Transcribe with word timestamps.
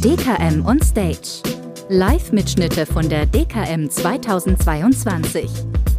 DKM 0.00 0.64
on 0.64 0.80
Stage. 0.80 1.42
Live-Mitschnitte 1.90 2.86
von 2.86 3.06
der 3.10 3.26
DKM 3.26 3.90
2022. 3.90 5.50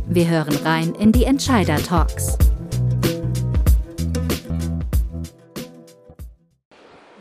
Wir 0.08 0.28
hören 0.28 0.56
rein 0.64 0.96
in 0.96 1.12
die 1.12 1.26
Entscheider-Talks. 1.26 2.40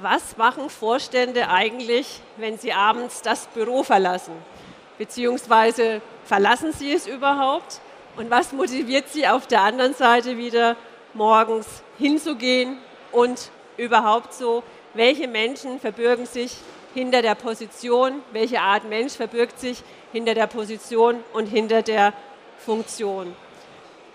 Was 0.01 0.39
machen 0.39 0.71
Vorstände 0.71 1.51
eigentlich, 1.51 2.23
wenn 2.39 2.57
sie 2.59 2.73
abends 2.73 3.21
das 3.21 3.49
Büro 3.49 3.83
verlassen? 3.83 4.33
Beziehungsweise 4.97 6.01
verlassen 6.25 6.73
sie 6.73 6.95
es 6.95 7.07
überhaupt? 7.07 7.83
Und 8.17 8.31
was 8.31 8.55
motiviert 8.55 9.11
sie 9.11 9.29
auf 9.29 9.47
der 9.47 9.61
anderen 9.61 9.93
Seite 9.93 10.39
wieder, 10.39 10.77
morgens 11.13 11.67
hinzugehen 11.99 12.79
und 13.13 13.51
überhaupt 13.77 14.35
so, 14.35 14.63
welche 14.95 15.29
Menschen 15.29 15.81
verbürgen 15.81 16.27
sich 16.27 16.57
hinter 16.95 17.23
der 17.23 17.35
Position, 17.35 18.23
welche 18.33 18.61
Art 18.61 18.89
Mensch 18.89 19.15
verbirgt 19.15 19.59
sich 19.59 19.83
hinter 20.13 20.35
der 20.35 20.47
Position 20.47 21.23
und 21.33 21.47
hinter 21.47 21.83
der 21.83 22.13
Funktion. 22.59 23.35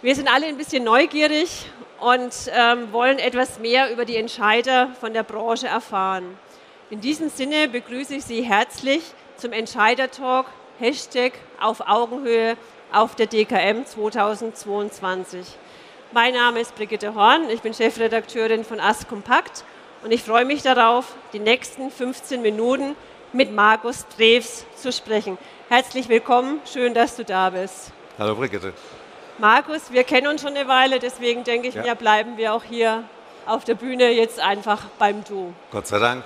Wir 0.02 0.16
sind 0.16 0.34
alle 0.34 0.45
ein 0.45 0.58
bisschen 0.58 0.85
neugierig 0.85 1.66
und 1.99 2.34
ähm, 2.54 2.91
wollen 2.94 3.20
etwas 3.20 3.59
mehr 3.59 3.91
über 3.91 4.05
die 4.05 4.16
Entscheider 4.16 4.95
von 4.99 5.13
der 5.13 5.23
Branche 5.23 5.68
erfahren. 5.68 6.38
In 6.90 7.02
diesem 7.02 7.30
Sinne 7.30 7.68
begrüße 7.68 8.16
ich 8.16 8.23
Sie 8.23 8.41
herzlich 8.41 9.04
zum 9.35 9.52
Entscheider-Talk 9.52 10.46
Hashtag 10.80 11.34
auf 11.60 11.82
Augenhöhe 11.85 12.55
auf 12.91 13.16
der 13.16 13.27
DKM 13.27 13.85
2022. 13.85 15.46
Mein 16.12 16.34
Name 16.34 16.59
ist 16.59 16.76
Brigitte 16.76 17.13
Horn, 17.13 17.52
ich 17.52 17.62
bin 17.62 17.72
Chefredakteurin 17.72 18.66
von 18.66 18.80
Ask 18.80 19.08
Kompakt 19.08 19.63
und 20.04 20.12
ich 20.12 20.23
freue 20.23 20.44
mich 20.44 20.63
darauf, 20.63 21.13
die 21.34 21.40
nächsten 21.40 21.91
15 21.91 22.41
Minuten 22.41 22.95
mit 23.32 23.54
Markus 23.54 24.07
Drews 24.18 24.65
zu 24.76 24.91
sprechen. 24.91 25.37
Herzlich 25.70 26.10
willkommen, 26.10 26.62
schön, 26.65 26.96
dass 26.96 27.15
du 27.15 27.24
da 27.24 27.52
bist. 27.52 27.91
Hallo 28.18 28.34
Brigitte. 28.34 28.74
Markus, 29.37 29.91
wir 29.91 30.04
kennen 30.04 30.26
uns 30.26 30.41
schon 30.41 30.55
eine 30.55 30.68
Weile, 30.68 30.98
deswegen 30.98 31.43
denke 31.43 31.68
ich 31.68 31.76
ja. 31.76 31.84
mir, 31.84 31.93
bleiben 31.93 32.37
wir 32.37 32.55
auch 32.55 32.63
hier 32.63 33.04
auf 33.46 33.63
der 33.63 33.76
Bühne 33.76 34.10
jetzt 34.10 34.40
einfach 34.40 34.85
beim 34.98 35.24
Du. 35.26 35.54
Gott 35.70 35.85
sei 35.85 35.99
Dank. 35.99 36.26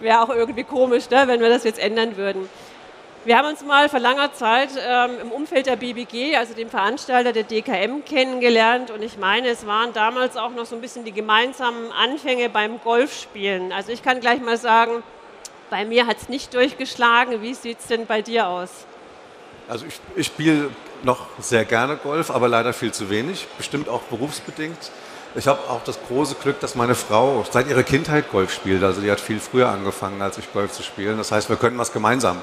Wäre 0.00 0.22
auch 0.22 0.30
irgendwie 0.30 0.64
komisch, 0.64 1.10
ne, 1.10 1.24
wenn 1.26 1.40
wir 1.40 1.50
das 1.50 1.64
jetzt 1.64 1.78
ändern 1.78 2.16
würden. 2.16 2.48
Wir 3.26 3.36
haben 3.36 3.48
uns 3.48 3.64
mal 3.64 3.88
vor 3.88 3.98
langer 3.98 4.32
Zeit 4.34 4.68
ähm, 4.78 5.10
im 5.20 5.32
Umfeld 5.32 5.66
der 5.66 5.74
BBG, 5.74 6.36
also 6.36 6.54
dem 6.54 6.70
Veranstalter 6.70 7.32
der 7.32 7.42
DKM, 7.42 8.04
kennengelernt. 8.04 8.92
Und 8.92 9.02
ich 9.02 9.18
meine, 9.18 9.48
es 9.48 9.66
waren 9.66 9.92
damals 9.92 10.36
auch 10.36 10.52
noch 10.52 10.64
so 10.64 10.76
ein 10.76 10.80
bisschen 10.80 11.04
die 11.04 11.10
gemeinsamen 11.10 11.90
Anfänge 11.90 12.48
beim 12.48 12.80
Golfspielen. 12.80 13.72
Also 13.72 13.90
ich 13.90 14.04
kann 14.04 14.20
gleich 14.20 14.40
mal 14.40 14.56
sagen, 14.56 15.02
bei 15.70 15.84
mir 15.84 16.06
hat 16.06 16.18
es 16.18 16.28
nicht 16.28 16.54
durchgeschlagen. 16.54 17.42
Wie 17.42 17.52
sieht 17.54 17.80
es 17.80 17.86
denn 17.88 18.06
bei 18.06 18.22
dir 18.22 18.46
aus? 18.46 18.70
Also 19.66 19.86
ich, 19.86 19.98
ich 20.14 20.28
spiele 20.28 20.70
noch 21.02 21.26
sehr 21.40 21.64
gerne 21.64 21.96
Golf, 21.96 22.30
aber 22.30 22.46
leider 22.46 22.72
viel 22.72 22.92
zu 22.92 23.10
wenig, 23.10 23.48
bestimmt 23.56 23.88
auch 23.88 24.02
berufsbedingt. 24.02 24.92
Ich 25.34 25.48
habe 25.48 25.58
auch 25.68 25.82
das 25.82 25.98
große 26.06 26.36
Glück, 26.36 26.60
dass 26.60 26.76
meine 26.76 26.94
Frau 26.94 27.44
seit 27.50 27.66
ihrer 27.66 27.82
Kindheit 27.82 28.30
Golf 28.30 28.54
spielt. 28.54 28.84
Also 28.84 29.00
die 29.00 29.10
hat 29.10 29.18
viel 29.18 29.40
früher 29.40 29.68
angefangen, 29.68 30.22
als 30.22 30.38
ich 30.38 30.52
Golf 30.52 30.70
zu 30.70 30.84
spielen. 30.84 31.18
Das 31.18 31.32
heißt, 31.32 31.48
wir 31.48 31.56
können 31.56 31.76
was 31.76 31.92
gemeinsam 31.92 32.40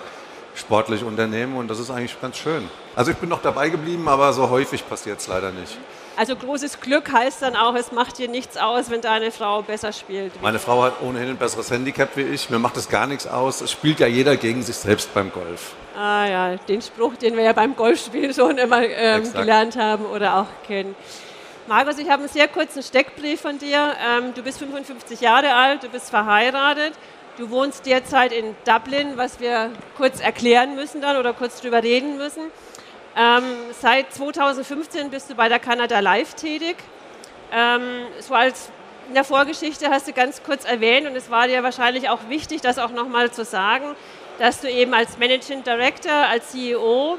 sportlich 0.56 1.04
unternehmen 1.04 1.58
und 1.58 1.68
das 1.68 1.80
ist 1.80 1.90
eigentlich 1.90 2.20
ganz 2.22 2.38
schön. 2.38 2.70
Also 2.96 3.12
ich 3.12 3.18
bin 3.18 3.30
noch 3.30 3.42
dabei 3.42 3.70
geblieben, 3.70 4.08
aber 4.08 4.34
so 4.34 4.50
häufig 4.50 4.88
passiert 4.88 5.20
es 5.20 5.28
leider 5.28 5.52
nicht. 5.52 5.78
Also 6.16 6.36
großes 6.36 6.80
Glück 6.80 7.12
heißt 7.12 7.42
dann 7.42 7.56
auch, 7.56 7.74
es 7.74 7.92
macht 7.92 8.20
dir 8.20 8.28
nichts 8.28 8.56
aus, 8.58 8.92
wenn 8.92 9.02
deine 9.02 9.32
Frau 9.32 9.64
besser 9.64 9.92
spielt. 9.92 10.40
Meine 10.44 10.60
Frau 10.60 10.84
hat 10.84 11.02
ohnehin 11.02 11.30
ein 11.30 11.38
besseres 11.38 11.72
Handicap 11.72 12.16
wie 12.16 12.22
ich. 12.22 12.52
Mir 12.52 12.60
macht 12.60 12.78
es 12.78 12.88
gar 12.88 13.08
nichts 13.08 13.26
aus. 13.26 13.62
Es 13.62 13.72
spielt 13.72 14.00
ja 14.00 14.06
jeder 14.06 14.38
gegen 14.38 14.62
sich 14.62 14.76
selbst 14.76 15.12
beim 15.16 15.32
Golf. 15.32 15.72
Ah 15.98 16.26
ja, 16.28 16.56
den 16.56 16.84
Spruch, 16.84 17.16
den 17.16 17.36
wir 17.36 17.44
ja 17.44 17.54
beim 17.54 17.76
Golfspiel 17.76 18.32
schon 18.34 18.60
immer 18.60 18.84
ähm, 18.84 19.32
gelernt 19.34 19.76
haben 19.76 20.06
oder 20.06 20.38
auch 20.38 20.68
kennen. 20.68 20.96
Markus, 21.68 21.98
ich 21.98 22.10
habe 22.10 22.24
einen 22.24 22.32
sehr 22.32 22.48
kurzen 22.48 22.84
Steckbrief 22.84 23.42
von 23.42 23.58
dir. 23.58 23.94
Ähm, 24.06 24.34
du 24.36 24.44
bist 24.44 24.60
55 24.60 25.20
Jahre 25.20 25.54
alt, 25.56 25.82
du 25.82 25.90
bist 25.90 26.12
verheiratet 26.12 26.94
Du 27.36 27.50
wohnst 27.50 27.88
derzeit 27.88 28.32
in 28.32 28.56
Dublin, 28.64 29.14
was 29.18 29.40
wir 29.40 29.72
kurz 29.98 30.20
erklären 30.20 30.76
müssen 30.76 31.02
dann 31.02 31.18
oder 31.18 31.34
kurz 31.34 31.62
drüber 31.62 31.82
reden 31.82 32.18
müssen. 32.18 32.44
Ähm, 33.18 33.44
seit 33.82 34.14
2015 34.14 35.10
bist 35.10 35.32
du 35.32 35.36
bei 35.36 35.50
der 35.50 35.58
Canada 35.58 36.00
Live 36.00 36.36
tätig. 36.36 36.76
Ähm, 37.52 37.82
so 38.20 38.36
als 38.36 38.70
in 39.08 39.16
der 39.16 39.24
Vorgeschichte 39.24 39.90
hast 39.90 40.08
du 40.08 40.14
ganz 40.14 40.44
kurz 40.44 40.64
erwähnt 40.64 41.08
und 41.08 41.16
es 41.16 41.32
war 41.32 41.48
dir 41.48 41.64
wahrscheinlich 41.64 42.08
auch 42.08 42.30
wichtig, 42.30 42.62
das 42.62 42.78
auch 42.78 42.92
nochmal 42.92 43.32
zu 43.32 43.44
sagen, 43.44 43.96
dass 44.38 44.62
du 44.62 44.70
eben 44.70 44.94
als 44.94 45.18
Managing 45.18 45.64
Director, 45.64 46.14
als 46.14 46.52
CEO 46.52 47.18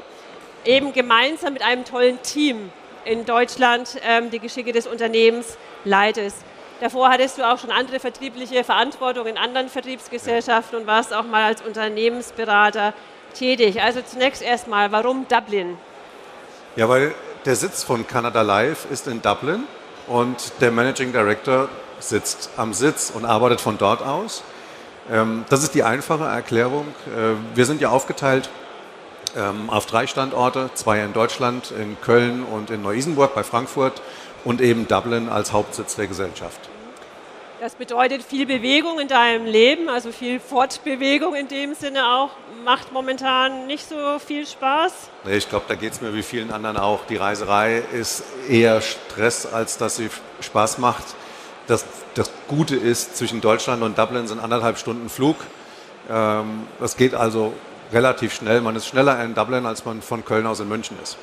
eben 0.63 0.93
gemeinsam 0.93 1.51
mit 1.51 1.61
einem 1.61 1.83
tollen 1.83 2.21
Team 2.21 2.71
in 3.03 3.25
Deutschland 3.25 3.99
ähm, 4.07 4.31
die 4.31 4.39
Geschicke 4.39 4.71
des 4.71 4.87
Unternehmens 4.87 5.57
leitest. 5.83 6.37
Davor 6.81 7.09
hattest 7.09 7.37
du 7.37 7.49
auch 7.49 7.57
schon 7.57 7.71
andere 7.71 7.99
vertriebliche 7.99 8.63
Verantwortung 8.63 9.27
in 9.27 9.37
anderen 9.37 9.69
Vertriebsgesellschaften 9.69 10.79
und 10.79 10.87
warst 10.87 11.13
auch 11.13 11.23
mal 11.23 11.43
als 11.43 11.61
Unternehmensberater 11.61 12.93
tätig. 13.33 13.81
Also 13.81 14.01
zunächst 14.01 14.41
erstmal, 14.41 14.91
warum 14.91 15.25
Dublin? 15.27 15.77
Ja, 16.75 16.89
weil 16.89 17.15
der 17.45 17.55
Sitz 17.55 17.83
von 17.83 18.05
Canada 18.05 18.41
Live 18.41 18.87
ist 18.91 19.07
in 19.07 19.21
Dublin 19.21 19.63
und 20.07 20.51
der 20.59 20.71
Managing 20.71 21.13
Director 21.13 21.69
sitzt 21.99 22.49
am 22.57 22.73
Sitz 22.73 23.09
und 23.09 23.23
arbeitet 23.23 23.61
von 23.61 23.77
dort 23.77 24.01
aus. 24.01 24.43
Ähm, 25.09 25.45
das 25.49 25.63
ist 25.63 25.75
die 25.75 25.83
einfache 25.83 26.25
Erklärung. 26.25 26.87
Äh, 27.07 27.55
wir 27.55 27.65
sind 27.65 27.79
ja 27.79 27.89
aufgeteilt 27.89 28.49
ähm, 29.37 29.69
auf 29.69 29.85
drei 29.85 30.07
Standorte, 30.07 30.69
zwei 30.73 31.01
in 31.01 31.13
Deutschland, 31.13 31.71
in 31.71 31.99
Köln 32.01 32.43
und 32.43 32.69
in 32.69 32.81
Neu-Isenburg 32.81 33.35
bei 33.35 33.43
Frankfurt 33.43 34.01
und 34.45 34.61
eben 34.61 34.87
Dublin 34.87 35.27
als 35.27 35.51
Hauptsitz 35.51 35.95
der 35.95 36.07
Gesellschaft. 36.07 36.61
Das 37.59 37.75
bedeutet 37.75 38.21
viel 38.21 38.45
Bewegung 38.45 38.99
in 38.99 39.07
deinem 39.07 39.45
Leben, 39.45 39.89
also 39.89 40.11
viel 40.11 40.39
Fortbewegung 40.39 41.35
in 41.35 41.47
dem 41.47 41.73
Sinne 41.73 42.05
auch. 42.05 42.29
Macht 42.63 42.91
momentan 42.91 43.65
nicht 43.65 43.87
so 43.87 44.19
viel 44.19 44.45
Spaß? 44.45 44.93
Nee, 45.23 45.37
ich 45.37 45.49
glaube, 45.49 45.65
da 45.67 45.75
geht 45.75 45.93
es 45.93 46.01
mir 46.01 46.13
wie 46.13 46.21
vielen 46.21 46.51
anderen 46.51 46.77
auch. 46.77 47.05
Die 47.05 47.15
Reiserei 47.15 47.81
ist 47.93 48.23
eher 48.49 48.81
Stress, 48.81 49.45
als 49.45 49.77
dass 49.77 49.95
sie 49.95 50.09
Spaß 50.41 50.77
macht. 50.79 51.03
Das, 51.67 51.85
das 52.13 52.29
Gute 52.47 52.75
ist, 52.75 53.17
zwischen 53.17 53.41
Deutschland 53.41 53.81
und 53.81 53.97
Dublin 53.97 54.27
sind 54.27 54.39
anderthalb 54.39 54.77
Stunden 54.77 55.09
Flug. 55.09 55.37
Ähm, 56.09 56.67
das 56.79 56.97
geht 56.97 57.15
also 57.15 57.53
relativ 57.91 58.33
schnell. 58.33 58.61
Man 58.61 58.75
ist 58.75 58.85
schneller 58.85 59.23
in 59.23 59.33
Dublin, 59.33 59.65
als 59.65 59.85
man 59.85 60.01
von 60.01 60.25
Köln 60.25 60.45
aus 60.45 60.59
in 60.59 60.67
München 60.67 60.97
ist. 61.01 61.17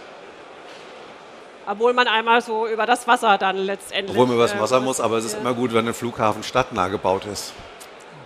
Obwohl 1.67 1.93
man 1.93 2.09
einmal 2.09 2.41
so 2.41 2.67
über 2.67 2.87
das 2.87 3.07
Wasser 3.07 3.39
dann 3.39 3.57
letztendlich. 3.57 4.11
Obwohl 4.11 4.27
man 4.27 4.37
über 4.37 4.45
das 4.45 4.59
Wasser 4.59 4.79
äh, 4.79 4.81
muss, 4.81 5.01
aber 5.01 5.19
es 5.19 5.25
ist 5.25 5.39
immer 5.39 5.55
gut, 5.55 5.73
wenn 5.73 5.87
ein 5.87 5.95
Flughafen 5.95 6.43
stadtnah 6.43 6.89
gebaut 6.89 7.25
ist. 7.27 7.53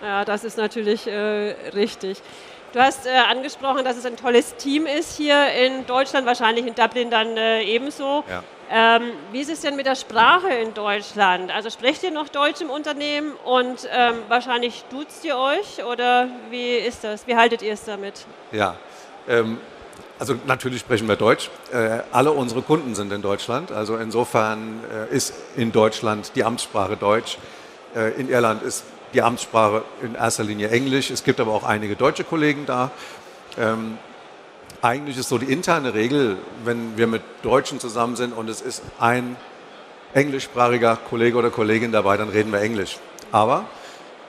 Ja, 0.01 0.25
das 0.25 0.43
ist 0.43 0.57
natürlich 0.57 1.07
äh, 1.07 1.55
richtig. 1.73 2.21
Du 2.73 2.79
hast 2.79 3.05
äh, 3.05 3.11
angesprochen, 3.11 3.85
dass 3.85 3.97
es 3.97 4.05
ein 4.05 4.17
tolles 4.17 4.55
Team 4.55 4.85
ist 4.85 5.17
hier 5.17 5.51
in 5.53 5.85
Deutschland, 5.87 6.25
wahrscheinlich 6.25 6.65
in 6.65 6.75
Dublin 6.75 7.09
dann 7.09 7.37
äh, 7.37 7.63
ebenso. 7.63 8.23
Ja. 8.29 8.43
Ähm, 8.69 9.13
wie 9.31 9.39
ist 9.39 9.49
es 9.49 9.61
denn 9.61 9.77
mit 9.77 9.85
der 9.85 9.95
Sprache 9.95 10.49
in 10.49 10.73
Deutschland? 10.73 11.51
Also 11.51 11.69
sprecht 11.69 12.03
ihr 12.03 12.11
noch 12.11 12.27
Deutsch 12.27 12.59
im 12.59 12.69
Unternehmen 12.69 13.31
und 13.45 13.87
ähm, 13.89 14.15
wahrscheinlich 14.27 14.83
duzt 14.91 15.23
ihr 15.23 15.37
euch 15.37 15.83
oder 15.85 16.27
wie 16.49 16.75
ist 16.75 17.05
das? 17.05 17.25
Wie 17.27 17.35
haltet 17.37 17.61
ihr 17.61 17.73
es 17.73 17.85
damit? 17.85 18.25
Ja, 18.51 18.75
ähm, 19.29 19.59
also 20.19 20.35
natürlich 20.47 20.81
sprechen 20.81 21.07
wir 21.07 21.15
Deutsch. 21.15 21.49
Äh, 21.71 21.99
alle 22.11 22.31
unsere 22.31 22.61
Kunden 22.61 22.95
sind 22.95 23.11
in 23.11 23.21
Deutschland. 23.21 23.71
Also 23.71 23.97
insofern 23.97 24.79
äh, 24.91 25.15
ist 25.15 25.33
in 25.55 25.71
Deutschland 25.71 26.31
die 26.35 26.43
Amtssprache 26.43 26.97
Deutsch. 26.97 27.37
Äh, 27.95 28.19
in 28.19 28.29
Irland 28.29 28.63
ist 28.63 28.83
die 29.13 29.21
Amtssprache 29.21 29.83
in 30.01 30.15
erster 30.15 30.43
Linie 30.43 30.69
Englisch. 30.69 31.11
Es 31.11 31.23
gibt 31.23 31.39
aber 31.39 31.51
auch 31.53 31.63
einige 31.63 31.95
deutsche 31.95 32.23
Kollegen 32.23 32.65
da. 32.65 32.91
Ähm, 33.57 33.97
eigentlich 34.81 35.17
ist 35.17 35.29
so 35.29 35.37
die 35.37 35.51
interne 35.51 35.93
Regel, 35.93 36.37
wenn 36.63 36.97
wir 36.97 37.07
mit 37.07 37.21
Deutschen 37.43 37.79
zusammen 37.79 38.15
sind 38.15 38.33
und 38.33 38.49
es 38.49 38.61
ist 38.61 38.83
ein 38.99 39.35
englischsprachiger 40.13 40.97
Kollege 41.09 41.37
oder 41.37 41.49
Kollegin 41.49 41.91
dabei, 41.91 42.17
dann 42.17 42.29
reden 42.29 42.51
wir 42.51 42.61
Englisch. 42.61 42.97
Aber 43.31 43.65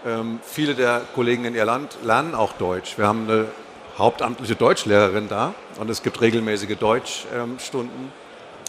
ähm, 0.06 0.40
viele 0.42 0.74
der 0.74 1.02
Kollegen 1.14 1.44
in 1.44 1.54
Irland 1.54 1.98
lernen 2.02 2.34
auch 2.34 2.52
Deutsch. 2.52 2.98
Wir 2.98 3.06
haben 3.06 3.28
eine 3.28 3.46
hauptamtliche 3.98 4.54
Deutschlehrerin 4.54 5.28
da 5.28 5.54
und 5.78 5.90
es 5.90 6.02
gibt 6.02 6.20
regelmäßige 6.20 6.76
Deutschstunden. 6.76 8.12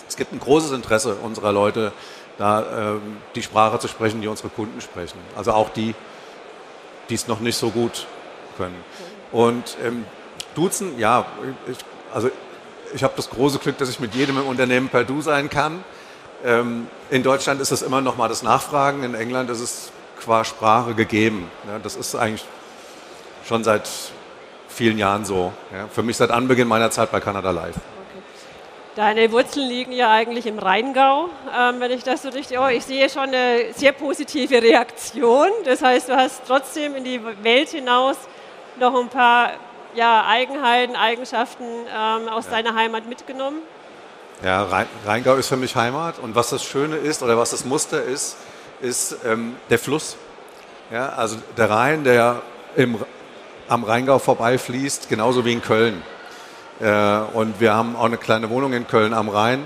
Es 0.08 0.18
gibt 0.18 0.34
ein 0.34 0.40
großes 0.40 0.72
Interesse 0.72 1.16
unserer 1.16 1.52
Leute, 1.52 1.92
da 2.38 2.96
ähm, 2.96 3.18
die 3.36 3.44
Sprache 3.44 3.78
zu 3.80 3.88
sprechen, 3.88 4.22
die 4.22 4.28
unsere 4.28 4.50
Kunden 4.50 4.82
sprechen. 4.82 5.20
Also 5.36 5.52
auch 5.52 5.70
die, 5.70 5.94
die 7.10 7.14
es 7.14 7.28
noch 7.28 7.42
nicht 7.42 7.58
so 7.58 7.70
gut 7.70 8.08
können. 8.58 8.84
Und 9.32 9.78
ähm, 9.84 10.06
Duzen, 10.56 10.98
ja, 10.98 11.26
ich, 11.68 11.78
also 12.12 12.32
ich 12.94 13.04
habe 13.04 13.14
das 13.16 13.30
große 13.30 13.60
Glück, 13.60 13.78
dass 13.78 13.90
ich 13.90 14.00
mit 14.00 14.16
jedem 14.16 14.40
im 14.40 14.48
Unternehmen 14.48 14.90
per 14.90 15.04
Du 15.04 15.22
sein 15.22 15.50
kann. 15.50 15.84
Ähm, 16.44 16.88
in 17.12 17.22
Deutschland 17.22 17.62
ist 17.62 17.72
das 17.72 17.82
immer 17.84 18.02
noch 18.02 18.18
mal 18.18 18.30
das 18.30 18.42
Nachfragen, 18.42 19.04
in 19.04 19.14
England 19.14 19.50
ist 19.50 19.60
es 19.60 19.92
qua 20.20 20.44
Sprache 20.44 20.96
gegeben. 20.96 21.52
Ja, 21.68 21.78
das 21.78 21.96
ist 21.96 22.16
eigentlich 22.16 22.46
schon 23.46 23.64
seit 23.64 23.88
vielen 24.80 24.98
Jahren 24.98 25.26
so. 25.26 25.52
Ja, 25.74 25.90
für 25.92 26.04
mich 26.04 26.16
seit 26.16 26.32
Anbeginn 26.32 26.70
meiner 26.70 26.90
Zeit 26.90 27.12
bei 27.12 27.20
Kanada 27.20 27.52
Live. 27.52 27.76
Deine 28.96 29.30
Wurzeln 29.30 29.68
liegen 29.68 29.92
ja 29.92 30.10
eigentlich 30.10 30.46
im 30.46 30.58
Rheingau, 30.58 31.28
ähm, 31.54 31.82
wenn 31.82 31.92
ich 31.92 32.04
das 32.04 32.22
so 32.22 32.30
richtig. 32.30 32.58
Oh, 32.58 32.68
ich 32.68 32.86
sehe 32.86 33.10
schon 33.10 33.24
eine 33.24 33.74
sehr 33.76 33.92
positive 33.92 34.62
Reaktion. 34.62 35.50
Das 35.66 35.82
heißt, 35.82 36.08
du 36.08 36.16
hast 36.16 36.44
trotzdem 36.48 36.96
in 36.96 37.04
die 37.04 37.20
Welt 37.44 37.68
hinaus 37.68 38.16
noch 38.80 38.98
ein 38.98 39.10
paar 39.10 39.52
ja, 39.96 40.26
Eigenheiten, 40.26 40.96
Eigenschaften 40.96 41.66
ähm, 41.66 42.30
aus 42.30 42.46
ja. 42.46 42.52
deiner 42.52 42.74
Heimat 42.74 43.06
mitgenommen. 43.06 43.58
Ja, 44.46 44.66
Rheingau 45.06 45.36
ist 45.36 45.50
für 45.50 45.58
mich 45.58 45.76
Heimat 45.76 46.20
und 46.20 46.36
was 46.36 46.52
das 46.52 46.64
Schöne 46.64 46.96
ist 46.96 47.22
oder 47.22 47.38
was 47.38 47.52
das 47.52 47.66
Muster 47.66 48.02
ist, 48.02 48.38
ist 48.80 49.18
ähm, 49.26 49.58
der 49.70 49.78
Fluss. 49.78 50.16
Ja, 50.90 51.10
also 51.10 51.36
der 51.58 51.70
Rhein, 51.70 52.06
der 52.06 52.42
im, 52.78 52.98
am 53.70 53.84
Rheingau 53.84 54.20
vorbeifließt, 54.20 55.08
genauso 55.08 55.46
wie 55.46 55.54
in 55.54 55.62
Köln. 55.62 56.02
Äh, 56.82 57.20
und 57.34 57.60
wir 57.60 57.74
haben 57.74 57.96
auch 57.96 58.06
eine 58.06 58.18
kleine 58.18 58.50
Wohnung 58.50 58.74
in 58.74 58.88
Köln 58.88 59.14
am 59.14 59.30
Rhein. 59.30 59.64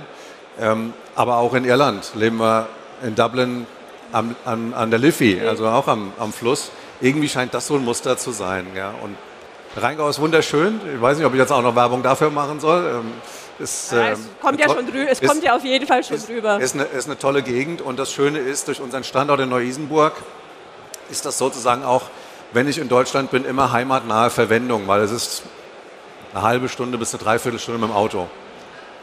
Ähm, 0.60 0.94
aber 1.16 1.38
auch 1.38 1.54
in 1.54 1.66
Irland 1.66 2.12
leben 2.16 2.38
wir 2.38 2.68
in 3.02 3.16
Dublin 3.16 3.66
am, 4.12 4.36
an, 4.46 4.74
an 4.74 4.90
der 4.92 5.00
Liffey, 5.00 5.42
also 5.42 5.68
auch 5.68 5.88
am, 5.88 6.14
am 6.20 6.32
Fluss. 6.32 6.70
Irgendwie 7.02 7.30
scheint 7.30 7.54
das 7.54 7.68
so 7.68 7.76
ein 7.76 7.84
Muster 7.84 8.18
zu 8.18 8.32
sein. 8.32 8.68
Ja. 8.76 8.94
Und 9.02 9.16
Rheingau 9.76 10.08
ist 10.10 10.20
wunderschön. 10.20 10.80
Ich 10.94 11.02
weiß 11.02 11.18
nicht, 11.18 11.26
ob 11.26 11.34
ich 11.34 11.40
jetzt 11.40 11.52
auch 11.52 11.62
noch 11.62 11.76
Werbung 11.76 12.04
dafür 12.04 12.30
machen 12.30 12.60
soll. 12.60 13.00
Ähm, 13.00 13.12
ist, 13.60 13.92
ja, 13.92 14.10
es 14.10 14.20
ähm, 14.20 14.26
kommt 14.42 14.60
ja 14.60 14.70
schon 14.70 14.86
drüber. 14.86 15.10
Es 15.10 15.20
ist, 15.20 15.28
kommt 15.28 15.44
ja 15.44 15.56
auf 15.56 15.64
jeden 15.64 15.88
Fall 15.88 16.04
schon 16.04 16.18
ist, 16.18 16.30
drüber. 16.30 16.60
Ist 16.60 16.76
eine, 16.76 16.84
ist 16.84 17.06
eine 17.06 17.18
tolle 17.18 17.42
Gegend 17.42 17.82
und 17.82 17.98
das 17.98 18.12
Schöne 18.12 18.40
ist, 18.40 18.68
durch 18.68 18.82
unseren 18.82 19.04
Standort 19.04 19.40
in 19.40 19.50
Neu-Isenburg 19.50 20.14
ist 21.10 21.26
das 21.26 21.38
sozusagen 21.38 21.84
auch, 21.84 22.04
wenn 22.54 22.68
ich 22.68 22.78
in 22.78 22.88
Deutschland 22.88 23.32
bin, 23.32 23.46
immer 23.46 23.72
heimatnahe 23.72 24.30
Verwendung, 24.30 24.88
weil 24.88 25.02
es 25.02 25.12
ist 25.12 25.44
eine 26.34 26.44
halbe 26.44 26.70
Stunde 26.70 26.98
bis 26.98 27.14
eine 27.14 27.24
Dreiviertelstunde 27.24 27.80
mit 27.80 27.90
dem 27.90 27.96
Auto. 27.96 28.28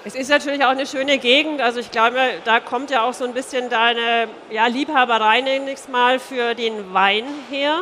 Es 0.05 0.15
ist 0.15 0.31
natürlich 0.31 0.65
auch 0.65 0.71
eine 0.71 0.87
schöne 0.87 1.19
Gegend. 1.19 1.61
Also 1.61 1.79
ich 1.81 1.91
glaube, 1.91 2.17
da 2.45 2.61
kommt 2.61 2.91
ja 2.91 3.03
auch 3.03 3.13
so 3.13 3.25
ein 3.25 3.35
bisschen 3.35 3.69
deine 3.69 4.29
ja, 4.51 4.67
Liebhaberei, 4.67 5.43
nenne 5.43 5.71
ich 5.71 5.81
es 5.81 5.89
mal, 5.89 6.19
für 6.19 6.55
den 6.55 6.95
Wein 6.95 7.25
her. 7.51 7.81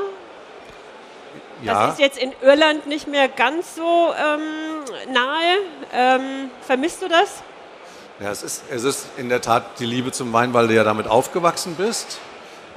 Ja. 1.63 1.87
Das 1.87 1.95
ist 1.95 2.01
jetzt 2.01 2.19
in 2.19 2.33
Irland 2.43 2.87
nicht 2.87 3.07
mehr 3.07 3.29
ganz 3.29 3.77
so 3.77 4.13
ähm, 4.17 5.13
nahe. 5.13 5.59
Ähm, 5.93 6.51
vermisst 6.67 7.03
du 7.03 7.09
das? 7.09 7.43
Ja, 8.21 8.33
es 8.33 8.43
ist, 8.43 8.65
es 8.71 8.83
ist 8.83 9.07
in 9.17 9.29
der 9.29 9.41
Tat 9.41 9.79
die 9.79 9.87
Liebe 9.87 10.11
zum 10.11 10.33
Wein, 10.33 10.53
weil 10.55 10.67
du 10.67 10.75
ja 10.75 10.83
damit 10.83 11.07
aufgewachsen 11.07 11.77
bist. 11.77 12.19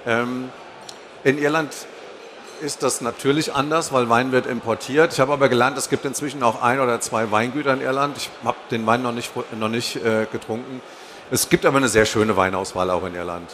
Ähm, 0.05 0.51
in 1.23 1.39
Irland 1.39 1.73
ist 2.61 2.83
das 2.83 3.01
natürlich 3.01 3.53
anders, 3.53 3.91
weil 3.91 4.09
Wein 4.09 4.31
wird 4.31 4.45
importiert. 4.45 5.13
Ich 5.13 5.19
habe 5.19 5.33
aber 5.33 5.49
gelernt, 5.49 5.77
es 5.77 5.89
gibt 5.89 6.05
inzwischen 6.05 6.43
auch 6.43 6.61
ein 6.61 6.79
oder 6.79 6.99
zwei 7.01 7.31
Weingüter 7.31 7.73
in 7.73 7.81
Irland. 7.81 8.17
Ich 8.17 8.29
habe 8.43 8.57
den 8.69 8.85
Wein 8.85 9.01
noch 9.01 9.11
nicht, 9.11 9.31
noch 9.59 9.69
nicht 9.69 9.95
äh, 9.97 10.27
getrunken. 10.31 10.81
Es 11.31 11.49
gibt 11.49 11.65
aber 11.65 11.77
eine 11.77 11.89
sehr 11.89 12.05
schöne 12.05 12.37
Weinauswahl 12.37 12.89
auch 12.89 13.05
in 13.05 13.15
Irland 13.15 13.49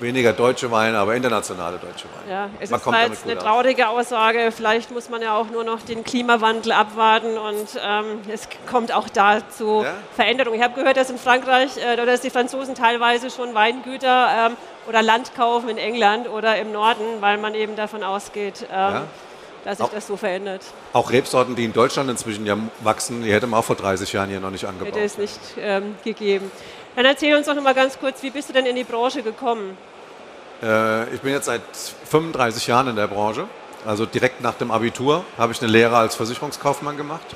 weniger 0.00 0.32
deutsche 0.32 0.70
Weine, 0.70 0.98
aber 0.98 1.14
internationale 1.14 1.78
deutsche 1.78 2.06
Weine. 2.14 2.30
Ja, 2.30 2.50
es 2.60 2.70
man 2.70 2.80
ist 2.80 2.86
halt 2.86 3.12
eine 3.24 3.38
traurige 3.38 3.88
Aussage. 3.88 4.50
Vielleicht 4.54 4.90
muss 4.90 5.08
man 5.08 5.22
ja 5.22 5.36
auch 5.36 5.50
nur 5.50 5.64
noch 5.64 5.82
den 5.82 6.04
Klimawandel 6.04 6.72
abwarten 6.72 7.38
und 7.38 7.68
ähm, 7.82 8.20
es 8.32 8.48
kommt 8.70 8.92
auch 8.92 9.08
da 9.08 9.48
zu 9.48 9.82
ja? 9.82 9.94
Veränderungen. 10.14 10.58
Ich 10.58 10.64
habe 10.64 10.74
gehört, 10.74 10.96
dass 10.96 11.10
in 11.10 11.18
Frankreich 11.18 11.76
äh, 11.76 11.94
oder 11.94 12.06
dass 12.06 12.20
die 12.20 12.30
Franzosen 12.30 12.74
teilweise 12.74 13.30
schon 13.30 13.54
Weingüter 13.54 14.48
ähm, 14.48 14.56
oder 14.88 15.02
Land 15.02 15.34
kaufen 15.34 15.68
in 15.68 15.78
England 15.78 16.28
oder 16.28 16.56
im 16.58 16.72
Norden, 16.72 17.04
weil 17.20 17.38
man 17.38 17.54
eben 17.54 17.76
davon 17.76 18.02
ausgeht. 18.02 18.66
Ähm, 18.70 18.94
ja? 18.94 19.06
dass 19.64 19.78
sich 19.78 19.86
auch, 19.86 19.90
das 19.90 20.06
so 20.06 20.16
verändert. 20.16 20.62
Auch 20.92 21.10
Rebsorten, 21.10 21.56
die 21.56 21.64
in 21.64 21.72
Deutschland 21.72 22.10
inzwischen 22.10 22.46
ja 22.46 22.56
wachsen, 22.80 23.22
die 23.22 23.32
hätte 23.32 23.46
man 23.46 23.60
auch 23.60 23.64
vor 23.64 23.76
30 23.76 24.12
Jahren 24.12 24.28
hier 24.28 24.40
noch 24.40 24.50
nicht 24.50 24.66
angebaut. 24.66 24.88
Hätte 24.88 25.04
es 25.04 25.18
nicht 25.18 25.40
ähm, 25.58 25.94
gegeben. 26.04 26.50
Dann 26.96 27.04
erzähl 27.06 27.34
uns 27.36 27.46
doch 27.46 27.54
noch 27.54 27.62
mal 27.62 27.74
ganz 27.74 27.98
kurz, 27.98 28.22
wie 28.22 28.30
bist 28.30 28.48
du 28.48 28.52
denn 28.52 28.66
in 28.66 28.76
die 28.76 28.84
Branche 28.84 29.22
gekommen? 29.22 29.76
Äh, 30.62 31.12
ich 31.12 31.20
bin 31.20 31.32
jetzt 31.32 31.46
seit 31.46 31.62
35 32.10 32.66
Jahren 32.68 32.88
in 32.88 32.96
der 32.96 33.08
Branche. 33.08 33.48
Also 33.84 34.06
direkt 34.06 34.40
nach 34.40 34.54
dem 34.54 34.70
Abitur 34.70 35.24
habe 35.36 35.52
ich 35.52 35.60
eine 35.60 35.70
Lehre 35.70 35.96
als 35.96 36.14
Versicherungskaufmann 36.14 36.96
gemacht 36.96 37.26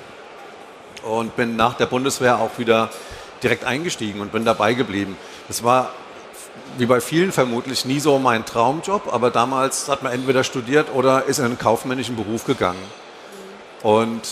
und 1.02 1.36
bin 1.36 1.56
nach 1.56 1.74
der 1.74 1.86
Bundeswehr 1.86 2.38
auch 2.38 2.58
wieder 2.58 2.88
direkt 3.42 3.64
eingestiegen 3.64 4.20
und 4.20 4.32
bin 4.32 4.44
dabei 4.44 4.74
geblieben. 4.74 5.16
Das 5.48 5.62
war 5.62 5.90
wie 6.78 6.86
bei 6.86 7.00
vielen 7.00 7.32
vermutlich 7.32 7.84
nie 7.84 8.00
so 8.00 8.18
mein 8.18 8.44
Traumjob, 8.46 9.12
aber 9.12 9.30
damals 9.30 9.88
hat 9.88 10.02
man 10.02 10.12
entweder 10.12 10.44
studiert 10.44 10.88
oder 10.94 11.24
ist 11.24 11.38
in 11.38 11.44
einen 11.44 11.58
kaufmännischen 11.58 12.16
Beruf 12.16 12.44
gegangen. 12.44 12.82
Und 13.82 14.22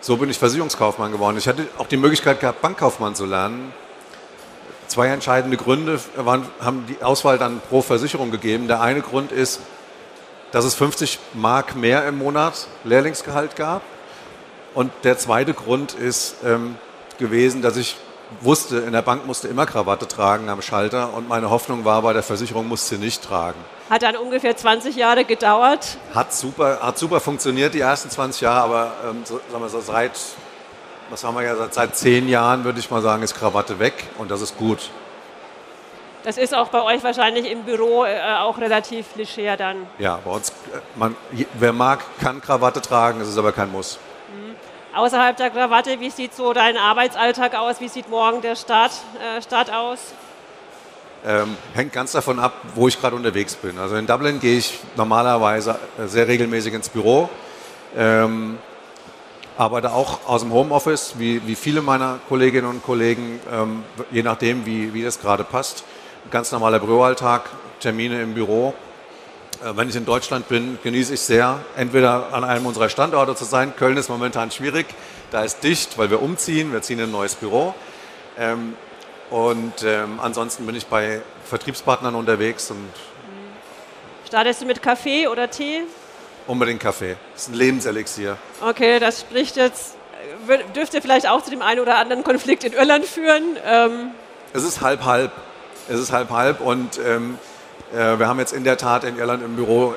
so 0.00 0.16
bin 0.16 0.30
ich 0.30 0.38
Versicherungskaufmann 0.38 1.12
geworden. 1.12 1.36
Ich 1.36 1.48
hatte 1.48 1.66
auch 1.78 1.86
die 1.86 1.96
Möglichkeit 1.96 2.40
gehabt, 2.40 2.60
Bankkaufmann 2.60 3.14
zu 3.14 3.26
lernen 3.26 3.72
zwei 4.88 5.08
entscheidende 5.08 5.56
Gründe 5.56 6.00
waren, 6.16 6.46
haben 6.60 6.86
die 6.88 7.02
Auswahl 7.02 7.38
dann 7.38 7.60
pro 7.60 7.82
Versicherung 7.82 8.30
gegeben. 8.30 8.68
Der 8.68 8.80
eine 8.80 9.00
Grund 9.00 9.32
ist, 9.32 9.60
dass 10.50 10.64
es 10.64 10.74
50 10.74 11.18
Mark 11.34 11.76
mehr 11.76 12.06
im 12.08 12.18
Monat 12.18 12.66
Lehrlingsgehalt 12.84 13.54
gab. 13.54 13.82
Und 14.74 14.90
der 15.04 15.18
zweite 15.18 15.54
Grund 15.54 15.92
ist 15.94 16.36
ähm, 16.44 16.76
gewesen, 17.18 17.62
dass 17.62 17.76
ich 17.76 17.96
wusste, 18.40 18.78
in 18.78 18.92
der 18.92 19.02
Bank 19.02 19.26
musste 19.26 19.48
immer 19.48 19.66
Krawatte 19.66 20.06
tragen 20.06 20.48
am 20.48 20.62
Schalter 20.62 21.14
und 21.14 21.28
meine 21.28 21.50
Hoffnung 21.50 21.84
war, 21.84 22.02
bei 22.02 22.12
der 22.12 22.22
Versicherung 22.22 22.68
musste 22.68 22.96
sie 22.96 23.00
nicht 23.00 23.22
tragen. 23.22 23.58
Hat 23.88 24.02
dann 24.02 24.16
ungefähr 24.16 24.56
20 24.56 24.96
Jahre 24.96 25.24
gedauert? 25.24 25.96
Hat 26.14 26.34
super, 26.34 26.80
hat 26.82 26.98
super 26.98 27.20
funktioniert, 27.20 27.72
die 27.72 27.80
ersten 27.80 28.10
20 28.10 28.42
Jahre, 28.42 28.60
aber 28.60 28.92
ähm, 29.08 29.22
so, 29.24 29.40
sagen 29.50 29.62
wir 29.62 29.68
so, 29.70 29.80
seit 29.80 30.12
was 31.10 31.24
haben 31.24 31.36
wir 31.36 31.42
ja 31.42 31.56
seit, 31.56 31.74
seit 31.74 31.96
zehn 31.96 32.28
Jahren, 32.28 32.64
würde 32.64 32.78
ich 32.78 32.90
mal 32.90 33.02
sagen, 33.02 33.22
ist 33.22 33.34
Krawatte 33.34 33.78
weg 33.78 34.04
und 34.18 34.30
das 34.30 34.40
ist 34.40 34.56
gut. 34.58 34.90
Das 36.24 36.36
ist 36.36 36.54
auch 36.54 36.68
bei 36.68 36.82
euch 36.82 37.02
wahrscheinlich 37.02 37.50
im 37.50 37.62
Büro 37.62 38.04
äh, 38.04 38.20
auch 38.38 38.58
relativ 38.58 39.06
leger 39.16 39.56
dann. 39.56 39.86
Ja, 39.98 40.18
bei 40.24 40.30
uns, 40.30 40.50
äh, 40.50 40.78
man, 40.96 41.16
wer 41.54 41.72
mag, 41.72 42.00
kann 42.20 42.40
Krawatte 42.40 42.82
tragen, 42.82 43.20
es 43.20 43.28
ist 43.28 43.38
aber 43.38 43.52
kein 43.52 43.70
Muss. 43.72 43.98
Mhm. 44.28 44.54
Außerhalb 44.96 45.36
der 45.36 45.50
Krawatte, 45.50 46.00
wie 46.00 46.10
sieht 46.10 46.34
so 46.34 46.52
dein 46.52 46.76
Arbeitsalltag 46.76 47.54
aus? 47.54 47.80
Wie 47.80 47.88
sieht 47.88 48.10
morgen 48.10 48.42
der 48.42 48.56
Start, 48.56 48.92
äh, 49.36 49.40
Start 49.40 49.72
aus? 49.72 49.98
Ähm, 51.26 51.56
hängt 51.74 51.92
ganz 51.92 52.12
davon 52.12 52.38
ab, 52.38 52.52
wo 52.74 52.88
ich 52.88 53.00
gerade 53.00 53.16
unterwegs 53.16 53.54
bin. 53.56 53.78
Also 53.78 53.96
in 53.96 54.06
Dublin 54.06 54.38
gehe 54.40 54.58
ich 54.58 54.78
normalerweise 54.96 55.78
äh, 55.98 56.06
sehr 56.06 56.28
regelmäßig 56.28 56.74
ins 56.74 56.88
Büro. 56.88 57.28
Ähm, 57.96 58.58
arbeite 59.58 59.92
auch 59.92 60.20
aus 60.26 60.42
dem 60.42 60.52
Homeoffice, 60.52 61.14
wie, 61.18 61.44
wie 61.46 61.56
viele 61.56 61.82
meiner 61.82 62.20
Kolleginnen 62.28 62.68
und 62.68 62.82
Kollegen, 62.84 63.40
ähm, 63.52 63.82
je 64.12 64.22
nachdem, 64.22 64.64
wie, 64.64 64.94
wie 64.94 65.02
das 65.02 65.20
gerade 65.20 65.42
passt. 65.42 65.84
Ganz 66.30 66.52
normaler 66.52 66.78
Büroalltag, 66.78 67.50
Termine 67.80 68.22
im 68.22 68.34
Büro. 68.34 68.72
Äh, 69.60 69.76
wenn 69.76 69.88
ich 69.88 69.96
in 69.96 70.04
Deutschland 70.04 70.48
bin, 70.48 70.78
genieße 70.84 71.14
ich 71.14 71.20
sehr, 71.20 71.58
entweder 71.76 72.32
an 72.32 72.44
einem 72.44 72.66
unserer 72.66 72.88
Standorte 72.88 73.34
zu 73.34 73.44
sein. 73.44 73.74
Köln 73.74 73.96
ist 73.96 74.08
momentan 74.08 74.52
schwierig, 74.52 74.86
da 75.32 75.42
ist 75.42 75.64
dicht, 75.64 75.98
weil 75.98 76.08
wir 76.08 76.22
umziehen, 76.22 76.72
wir 76.72 76.80
ziehen 76.80 77.00
in 77.00 77.06
ein 77.06 77.10
neues 77.10 77.34
Büro. 77.34 77.74
Ähm, 78.38 78.76
und 79.30 79.82
ähm, 79.84 80.20
ansonsten 80.22 80.66
bin 80.66 80.76
ich 80.76 80.86
bei 80.86 81.20
Vertriebspartnern 81.44 82.14
unterwegs. 82.14 82.70
Und 82.70 82.88
Startest 84.24 84.62
du 84.62 84.66
mit 84.66 84.82
Kaffee 84.82 85.26
oder 85.26 85.50
Tee? 85.50 85.82
Unbedingt 86.48 86.80
Kaffee. 86.80 87.14
Das 87.34 87.42
ist 87.42 87.48
ein 87.50 87.54
Lebenselixier. 87.54 88.36
Okay, 88.66 88.98
das 88.98 89.20
spricht 89.20 89.56
jetzt, 89.56 89.96
dürfte 90.74 91.00
vielleicht 91.00 91.28
auch 91.28 91.42
zu 91.42 91.50
dem 91.50 91.62
einen 91.62 91.78
oder 91.78 91.98
anderen 91.98 92.24
Konflikt 92.24 92.64
in 92.64 92.72
Irland 92.72 93.04
führen. 93.04 93.56
Ähm 93.64 94.10
es 94.54 94.64
ist 94.64 94.80
halb 94.80 95.04
halb. 95.04 95.30
Es 95.88 96.00
ist 96.00 96.10
halb 96.10 96.30
halb 96.30 96.60
und 96.60 96.98
ähm, 97.06 97.38
äh, 97.92 98.18
wir 98.18 98.26
haben 98.28 98.38
jetzt 98.38 98.52
in 98.52 98.64
der 98.64 98.78
Tat 98.78 99.04
in 99.04 99.18
Irland 99.18 99.42
im 99.42 99.56
Büro 99.56 99.92
äh, 99.92 99.94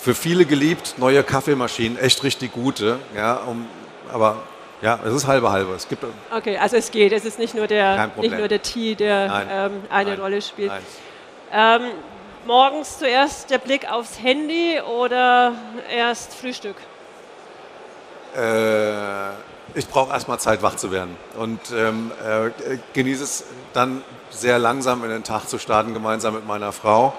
für 0.00 0.14
viele 0.14 0.44
geliebt 0.44 0.94
neue 0.98 1.22
Kaffeemaschinen, 1.22 1.96
echt 1.98 2.22
richtig 2.24 2.52
gute. 2.52 2.98
Ja, 3.16 3.34
um, 3.36 3.66
aber 4.12 4.42
ja, 4.82 4.98
es 5.06 5.12
ist 5.14 5.28
halbe 5.28 5.50
halbe. 5.50 5.74
Es 5.74 5.88
gibt 5.88 6.04
okay, 6.36 6.58
also 6.58 6.76
es 6.76 6.90
geht. 6.90 7.12
Es 7.12 7.24
ist 7.24 7.38
nicht 7.38 7.54
nur 7.54 7.68
der, 7.68 8.10
nicht 8.16 8.36
nur 8.36 8.48
der 8.48 8.62
Tee, 8.62 8.96
der 8.96 9.46
ähm, 9.48 9.72
eine 9.90 10.10
Nein. 10.10 10.20
Rolle 10.20 10.42
spielt. 10.42 10.72
Ähm, 11.52 11.82
morgens 12.46 12.98
zuerst 12.98 13.50
der 13.50 13.58
Blick 13.58 13.90
aufs 13.90 14.20
Handy 14.20 14.80
oder 14.80 15.54
erst 15.90 16.34
Frühstück? 16.34 16.76
Äh, 18.36 19.30
ich 19.74 19.88
brauche 19.88 20.12
erstmal 20.12 20.38
Zeit, 20.38 20.62
wach 20.62 20.76
zu 20.76 20.90
werden 20.90 21.16
und 21.38 21.60
ähm, 21.74 22.12
äh, 22.24 22.78
genieße 22.92 23.24
es 23.24 23.44
dann 23.72 24.02
sehr 24.30 24.58
langsam 24.58 25.04
in 25.04 25.10
den 25.10 25.24
Tag 25.24 25.48
zu 25.48 25.58
starten, 25.58 25.94
gemeinsam 25.94 26.34
mit 26.34 26.46
meiner 26.46 26.72
Frau. 26.72 27.14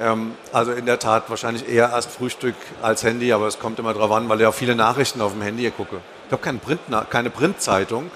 Ähm, 0.00 0.34
also 0.52 0.72
in 0.72 0.86
der 0.86 0.98
Tat 0.98 1.28
wahrscheinlich 1.28 1.68
eher 1.68 1.90
erst 1.90 2.10
Frühstück 2.10 2.54
als 2.82 3.02
Handy, 3.02 3.32
aber 3.32 3.46
es 3.46 3.58
kommt 3.58 3.78
immer 3.78 3.92
darauf 3.92 4.10
an, 4.12 4.28
weil 4.28 4.40
ich 4.40 4.46
auch 4.46 4.54
viele 4.54 4.74
Nachrichten 4.74 5.20
auf 5.20 5.32
dem 5.32 5.42
Handy 5.42 5.70
gucke. 5.70 6.00
Ich 6.26 6.32
habe 6.32 6.42
keine, 6.42 6.58
Print, 6.58 6.80
keine 7.10 7.30
Printzeitung, 7.30 8.10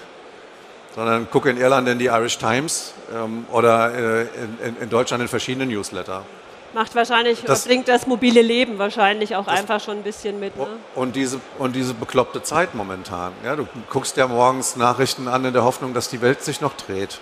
sondern 0.95 1.29
gucke 1.29 1.49
in 1.49 1.57
Irland 1.57 1.87
in 1.87 1.99
die 1.99 2.05
Irish 2.05 2.37
Times 2.37 2.93
ähm, 3.13 3.45
oder 3.51 3.93
äh, 3.93 4.21
in, 4.63 4.77
in, 4.81 4.89
Deutschland 4.89 5.21
in 5.21 5.27
verschiedene 5.27 5.65
Newsletter. 5.65 6.23
Macht 6.75 6.93
wahrscheinlich, 6.93 7.41
das 7.41 7.63
bringt 7.63 7.87
das 7.87 8.05
mobile 8.05 8.41
Leben 8.41 8.77
wahrscheinlich 8.77 9.37
auch 9.37 9.47
einfach 9.47 9.79
schon 9.79 9.95
ein 9.95 10.03
bisschen 10.03 10.41
mit. 10.41 10.57
Ne? 10.57 10.67
Und, 10.93 11.15
diese, 11.15 11.39
und 11.57 11.73
diese 11.73 11.93
bekloppte 11.93 12.43
Zeit 12.43 12.75
momentan. 12.75 13.31
Ja, 13.45 13.55
du 13.55 13.65
guckst 13.89 14.17
ja 14.17 14.27
morgens 14.27 14.75
Nachrichten 14.75 15.29
an 15.29 15.45
in 15.45 15.53
der 15.53 15.63
Hoffnung, 15.63 15.93
dass 15.93 16.09
die 16.09 16.21
Welt 16.21 16.41
sich 16.41 16.59
noch 16.59 16.73
dreht. 16.73 17.19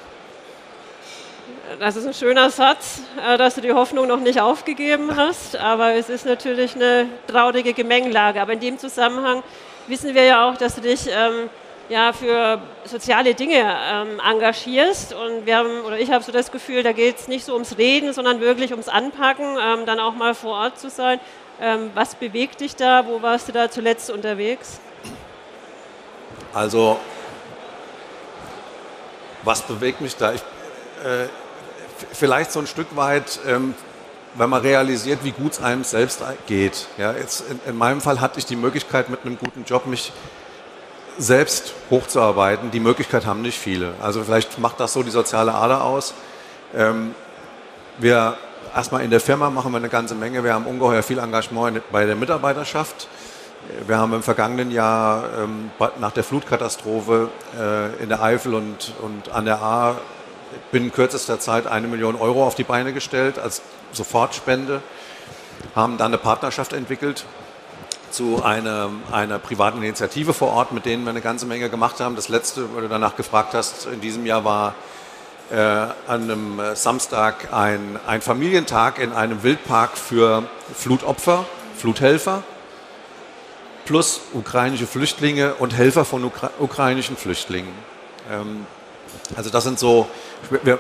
Das 1.80 1.96
ist 1.96 2.08
ein 2.08 2.16
schöner 2.16 2.50
Satz, 2.50 3.02
äh, 3.24 3.38
dass 3.38 3.54
du 3.54 3.62
die 3.62 3.74
Hoffnung 3.74 4.08
noch 4.08 4.20
nicht 4.20 4.42
aufgegeben 4.42 5.16
hast, 5.16 5.56
aber 5.56 5.94
es 5.94 6.10
ist 6.10 6.26
natürlich 6.26 6.74
eine 6.74 7.06
traurige 7.28 7.74
Gemengelage. 7.74 8.42
Aber 8.42 8.54
in 8.54 8.60
dem 8.60 8.80
Zusammenhang 8.80 9.44
wissen 9.86 10.16
wir 10.16 10.24
ja 10.24 10.50
auch, 10.50 10.58
dass 10.58 10.74
du 10.74 10.82
dich 10.82 11.06
ähm, 11.12 11.52
ja, 11.90 12.14
für 12.14 12.62
soziale 12.86 13.34
Dinge 13.36 13.62
ähm, 13.62 14.20
engagierst. 14.20 15.14
Und 15.14 15.46
wir 15.46 15.58
haben, 15.58 15.82
oder 15.82 16.00
ich 16.00 16.12
habe 16.12 16.24
so 16.24 16.32
das 16.32 16.52
Gefühl, 16.52 16.84
da 16.84 16.92
geht 16.92 17.20
es 17.20 17.28
nicht 17.28 17.46
so 17.46 17.54
ums 17.54 17.78
Reden, 17.78 18.14
sondern 18.14 18.40
wirklich 18.40 18.72
ums 18.72 18.88
Anpacken, 18.88 19.58
ähm, 19.62 19.86
dann 19.86 20.00
auch 20.00 20.16
mal 20.16 20.34
vor 20.34 20.54
Ort 20.58 20.80
zu 20.80 20.90
sein. 20.90 21.20
Ähm, 21.62 21.92
was 21.94 22.16
bewegt 22.16 22.62
dich 22.62 22.76
da? 22.76 23.06
Wo 23.08 23.22
warst 23.22 23.48
du 23.48 23.52
da 23.52 23.70
zuletzt 23.70 24.10
unterwegs? 24.10 24.80
Also, 26.54 27.00
was 29.44 29.62
bewegt 29.62 30.02
mich 30.02 30.16
da? 30.16 30.34
Ich, 30.34 30.42
äh, 31.04 31.28
vielleicht 32.12 32.52
so 32.52 32.60
ein 32.60 32.68
Stück 32.68 32.96
weit, 32.96 33.40
ähm, 33.48 33.76
wenn 34.36 34.50
man 34.50 34.62
realisiert, 34.62 35.24
wie 35.24 35.32
gut 35.32 35.54
es 35.54 35.62
einem 35.62 35.84
selbst 35.84 36.24
geht. 36.48 36.88
Ja, 36.98 37.12
jetzt 37.14 37.44
in, 37.50 37.60
in 37.68 37.78
meinem 37.78 38.02
Fall 38.02 38.20
hatte 38.20 38.40
ich 38.40 38.46
die 38.46 38.56
Möglichkeit, 38.56 39.10
mit 39.10 39.26
einem 39.26 39.38
guten 39.38 39.64
Job 39.66 39.86
mich 39.86 40.12
selbst 41.18 41.74
hochzuarbeiten. 41.90 42.72
Die 42.72 42.80
Möglichkeit 42.80 43.26
haben 43.26 43.42
nicht 43.42 43.58
viele. 43.58 43.94
Also 44.02 44.24
vielleicht 44.24 44.60
macht 44.60 44.80
das 44.80 44.94
so 44.94 45.04
die 45.04 45.12
soziale 45.12 45.54
Ader 45.54 45.84
aus. 45.84 46.14
Ähm, 46.76 47.14
wir 48.00 48.38
erstmal 48.76 49.04
in 49.04 49.12
der 49.12 49.20
Firma 49.20 49.50
machen 49.50 49.72
wir 49.72 49.78
eine 49.78 49.90
ganze 49.90 50.16
Menge. 50.16 50.44
Wir 50.44 50.54
haben 50.54 50.66
ungeheuer 50.66 51.04
viel 51.04 51.20
Engagement 51.20 51.82
bei 51.92 52.06
der 52.06 52.16
Mitarbeiterschaft. 52.16 53.08
Wir 53.88 53.98
haben 53.98 54.14
im 54.14 54.24
vergangenen 54.24 54.72
Jahr 54.72 55.24
ähm, 55.40 55.72
nach 56.00 56.12
der 56.12 56.24
Flutkatastrophe 56.24 57.30
äh, 57.58 58.04
in 58.04 58.10
der 58.10 58.22
Eifel 58.22 58.56
und, 58.56 58.94
und 59.02 59.30
an 59.32 59.46
der 59.46 59.62
A 59.62 59.96
binnen 60.72 60.92
kürzester 60.92 61.40
Zeit 61.40 61.68
eine 61.68 61.88
Million 61.88 62.16
Euro 62.16 62.46
auf 62.46 62.56
die 62.56 62.64
Beine 62.64 62.94
gestellt 62.94 63.40
als 63.40 63.62
Sofortspende, 63.92 64.82
haben 65.76 65.98
dann 65.98 66.08
eine 66.08 66.18
Partnerschaft 66.18 66.74
entwickelt 66.74 67.26
zu 68.14 68.44
einer, 68.44 68.90
einer 69.12 69.40
privaten 69.40 69.80
Initiative 69.80 70.34
vor 70.34 70.54
Ort, 70.54 70.72
mit 70.72 70.86
denen 70.86 71.04
wir 71.04 71.10
eine 71.10 71.22
ganze 71.22 71.46
Menge 71.46 71.70
gemacht 71.70 72.00
haben. 72.00 72.16
Das 72.16 72.30
letzte, 72.30 72.74
wo 72.74 72.80
du 72.80 72.88
danach 72.88 73.16
gefragt 73.16 73.54
hast, 73.54 73.88
in 73.88 74.02
diesem 74.02 74.26
Jahr 74.26 74.46
war 74.46 74.76
äh, 75.52 75.56
an 75.56 75.94
einem 76.08 76.62
Samstag 76.76 77.52
ein, 77.52 78.00
ein 78.06 78.22
Familientag 78.22 79.00
in 79.00 79.14
einem 79.14 79.44
Wildpark 79.44 79.98
für 79.98 80.44
Flutopfer, 80.76 81.46
Fluthelfer, 81.76 82.44
plus 83.86 84.22
ukrainische 84.34 84.88
Flüchtlinge 84.88 85.56
und 85.56 85.76
Helfer 85.76 86.06
von 86.06 86.24
Ukra 86.24 86.52
ukrainischen 86.60 87.18
Flüchtlingen. 87.18 87.74
Ähm, 88.32 88.66
also 89.36 89.50
das 89.50 89.64
sind 89.64 89.80
so 89.80 90.08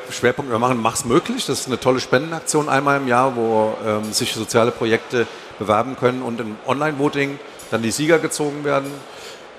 Schwerpunkte. 0.10 0.54
Wir 0.54 0.60
machen 0.60 0.82
Mach's 0.82 1.06
möglich. 1.06 1.46
Das 1.46 1.62
ist 1.62 1.68
eine 1.68 1.80
tolle 1.80 2.00
Spendenaktion 2.00 2.70
einmal 2.70 2.98
im 2.98 3.08
Jahr, 3.08 3.36
wo 3.36 3.75
ähm, 3.86 4.12
sich 4.12 4.34
soziale 4.34 4.72
Projekte 4.72 5.28
bewerben 5.63 5.96
können 5.98 6.22
und 6.22 6.39
im 6.39 6.55
Online-Voting 6.67 7.39
dann 7.72 7.82
die 7.82 7.91
Sieger 7.91 8.20
gezogen 8.20 8.63
werden. 8.63 8.91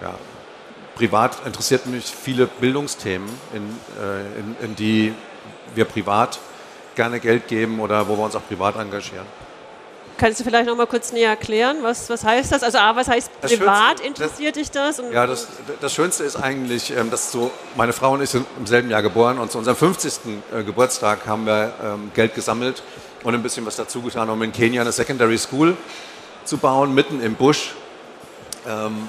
Ja, 0.01 0.15
privat 0.95 1.45
interessiert 1.47 1.87
mich 1.87 2.05
viele 2.05 2.47
Bildungsthemen, 2.47 3.29
in, 3.53 3.63
äh, 4.01 4.39
in, 4.39 4.57
in 4.71 4.77
die 4.77 5.15
wir 5.75 5.85
privat 5.85 6.39
gerne 6.95 7.21
Geld 7.21 7.49
geben 7.49 7.81
oder 7.81 8.09
wo 8.09 8.17
wir 8.17 8.25
uns 8.25 8.37
auch 8.37 8.47
privat 8.47 8.77
engagieren. 8.77 9.27
Kannst 10.17 10.39
du 10.39 10.45
vielleicht 10.45 10.69
noch 10.69 10.77
mal 10.77 10.87
kurz 10.87 11.11
näher 11.13 11.31
erklären, 11.31 11.79
was, 11.83 12.09
was 12.09 12.23
heißt 12.23 12.53
das? 12.53 12.63
Also 12.63 12.79
A, 12.79 12.95
was 12.95 13.09
heißt 13.09 13.41
privat, 13.41 13.99
Schönste, 13.99 14.07
interessiert 14.07 14.57
das, 14.57 14.63
dich 14.63 14.71
das? 14.71 15.01
Und 15.01 15.13
ja, 15.13 15.27
das, 15.27 15.49
das 15.81 15.93
Schönste 15.93 16.23
ist 16.23 16.37
eigentlich, 16.37 16.97
ähm, 16.97 17.11
dass 17.11 17.33
so, 17.33 17.51
meine 17.75 17.93
Frau 17.93 18.13
und 18.13 18.23
ich 18.23 18.31
sind 18.31 18.47
im 18.57 18.67
selben 18.67 18.91
Jahr 18.91 19.03
geboren 19.03 19.39
und 19.39 19.51
zu 19.51 19.59
unserem 19.59 19.77
50. 19.77 20.13
Äh, 20.57 20.63
Geburtstag 20.63 21.27
haben 21.27 21.47
wir 21.47 21.73
ähm, 21.83 22.13
Geld 22.15 22.37
gesammelt 22.37 22.85
und 23.25 23.35
ein 23.35 23.43
bisschen 23.43 23.67
was 23.67 23.77
dazu 23.77 24.03
getan, 24.03 24.31
um 24.31 24.41
in 24.43 24.53
Kenia 24.53 24.83
eine 24.83 24.93
Secondary 24.93 25.39
School 25.39 25.77
zu 26.45 26.59
bauen, 26.59 26.95
mitten 26.95 27.21
im 27.21 27.35
Busch. 27.35 27.73
Ähm, 28.69 29.09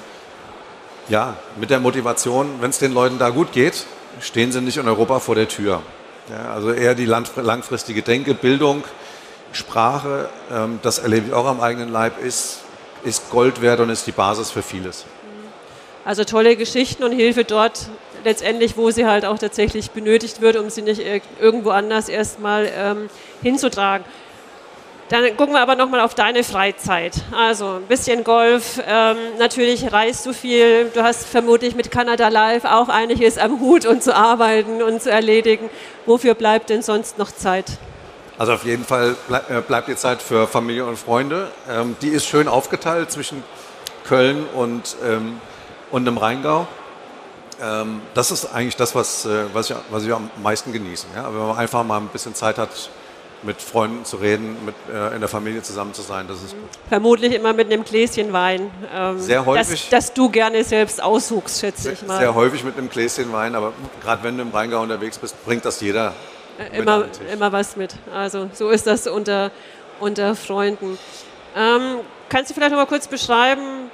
ja, 1.08 1.36
mit 1.60 1.70
der 1.70 1.78
Motivation, 1.78 2.56
wenn 2.60 2.70
es 2.70 2.78
den 2.78 2.92
Leuten 2.92 3.18
da 3.18 3.28
gut 3.28 3.52
geht, 3.52 3.86
stehen 4.20 4.50
sie 4.50 4.60
nicht 4.60 4.78
in 4.78 4.88
Europa 4.88 5.20
vor 5.20 5.34
der 5.34 5.46
Tür. 5.46 5.82
Ja, 6.30 6.52
also 6.52 6.72
eher 6.72 6.94
die 6.94 7.04
langfristige 7.04 8.02
Denke, 8.02 8.34
Bildung, 8.34 8.82
Sprache, 9.52 10.28
ähm, 10.50 10.80
das 10.82 10.98
erlebe 10.98 11.28
ich 11.28 11.32
auch 11.32 11.46
am 11.46 11.60
eigenen 11.60 11.92
Leib, 11.92 12.20
ist, 12.20 12.60
ist 13.04 13.30
Gold 13.30 13.62
wert 13.62 13.78
und 13.80 13.90
ist 13.90 14.06
die 14.06 14.12
Basis 14.12 14.50
für 14.50 14.62
vieles. 14.62 15.04
Also 16.04 16.24
tolle 16.24 16.56
Geschichten 16.56 17.04
und 17.04 17.12
Hilfe 17.12 17.44
dort 17.44 17.88
letztendlich, 18.24 18.76
wo 18.76 18.90
sie 18.90 19.06
halt 19.06 19.24
auch 19.24 19.38
tatsächlich 19.38 19.90
benötigt 19.90 20.40
wird, 20.40 20.56
um 20.56 20.70
sie 20.70 20.82
nicht 20.82 21.02
irgendwo 21.40 21.70
anders 21.70 22.08
erstmal 22.08 22.70
ähm, 22.76 23.08
hinzutragen. 23.42 24.04
Dann 25.08 25.36
gucken 25.36 25.54
wir 25.54 25.60
aber 25.60 25.76
nochmal 25.76 26.00
auf 26.00 26.14
deine 26.14 26.42
Freizeit. 26.42 27.14
Also 27.30 27.74
ein 27.74 27.86
bisschen 27.86 28.24
Golf, 28.24 28.82
ähm, 28.84 29.16
natürlich 29.38 29.92
reist 29.92 30.26
du 30.26 30.32
viel. 30.32 30.90
Du 30.92 31.02
hast 31.04 31.26
vermutlich 31.26 31.76
mit 31.76 31.92
Canada 31.92 32.26
Live 32.26 32.64
auch 32.64 32.88
einiges 32.88 33.38
am 33.38 33.60
Hut 33.60 33.86
und 33.86 34.02
zu 34.02 34.16
arbeiten 34.16 34.82
und 34.82 35.00
zu 35.00 35.10
erledigen. 35.10 35.70
Wofür 36.06 36.34
bleibt 36.34 36.70
denn 36.70 36.82
sonst 36.82 37.18
noch 37.18 37.30
Zeit? 37.30 37.78
Also 38.36 38.52
auf 38.52 38.64
jeden 38.64 38.84
Fall 38.84 39.14
bleib, 39.28 39.48
äh, 39.48 39.60
bleibt 39.60 39.88
die 39.88 39.94
Zeit 39.94 40.20
für 40.20 40.48
Familie 40.48 40.84
und 40.84 40.98
Freunde. 40.98 41.52
Ähm, 41.70 41.96
die 42.02 42.08
ist 42.08 42.26
schön 42.26 42.48
aufgeteilt 42.48 43.12
zwischen 43.12 43.44
Köln 44.08 44.44
und, 44.54 44.96
ähm, 45.04 45.40
und 45.92 46.04
dem 46.04 46.18
Rheingau. 46.18 46.66
Ähm, 47.62 48.02
das 48.14 48.30
ist 48.30 48.46
eigentlich 48.46 48.76
das, 48.76 48.94
was, 48.94 49.24
äh, 49.24 49.44
was, 49.52 49.70
ich, 49.70 49.76
was 49.90 50.04
ich 50.04 50.12
am 50.12 50.30
meisten 50.42 50.72
genieße. 50.72 51.06
Ja? 51.14 51.24
Wenn 51.24 51.46
man 51.46 51.56
einfach 51.56 51.84
mal 51.84 51.98
ein 51.98 52.08
bisschen 52.08 52.34
Zeit 52.34 52.58
hat, 52.58 52.70
mit 53.42 53.60
Freunden 53.60 54.04
zu 54.04 54.16
reden, 54.16 54.56
mit, 54.64 54.74
äh, 54.92 55.14
in 55.14 55.20
der 55.20 55.28
Familie 55.28 55.62
zusammen 55.62 55.94
zu 55.94 56.02
sein, 56.02 56.26
das 56.26 56.42
ist 56.42 56.52
gut. 56.52 56.68
Vermutlich 56.88 57.34
immer 57.34 57.52
mit 57.52 57.72
einem 57.72 57.84
Gläschen 57.84 58.32
Wein. 58.32 58.70
Ähm, 58.94 59.20
sehr 59.20 59.44
häufig. 59.44 59.88
Das, 59.90 60.06
das, 60.06 60.14
du 60.14 60.28
gerne 60.30 60.64
selbst 60.64 61.02
aussuchst, 61.02 61.60
schätze 61.60 61.92
ich 61.92 62.02
mal. 62.06 62.18
Sehr 62.18 62.34
häufig 62.34 62.64
mit 62.64 62.76
einem 62.76 62.88
Gläschen 62.88 63.32
Wein, 63.32 63.54
aber 63.54 63.72
gerade 64.02 64.22
wenn 64.22 64.36
du 64.36 64.42
im 64.42 64.50
Rheingau 64.50 64.82
unterwegs 64.82 65.18
bist, 65.18 65.42
bringt 65.44 65.64
das 65.64 65.80
jeder 65.80 66.14
immer, 66.72 67.06
immer 67.32 67.52
was 67.52 67.76
mit. 67.76 67.94
Also 68.12 68.50
so 68.52 68.70
ist 68.70 68.86
das 68.86 69.06
unter, 69.06 69.50
unter 70.00 70.34
Freunden. 70.34 70.98
Ähm, 71.54 71.98
kannst 72.28 72.50
du 72.50 72.54
vielleicht 72.54 72.72
noch 72.72 72.78
mal 72.78 72.86
kurz 72.86 73.06
beschreiben, 73.08 73.90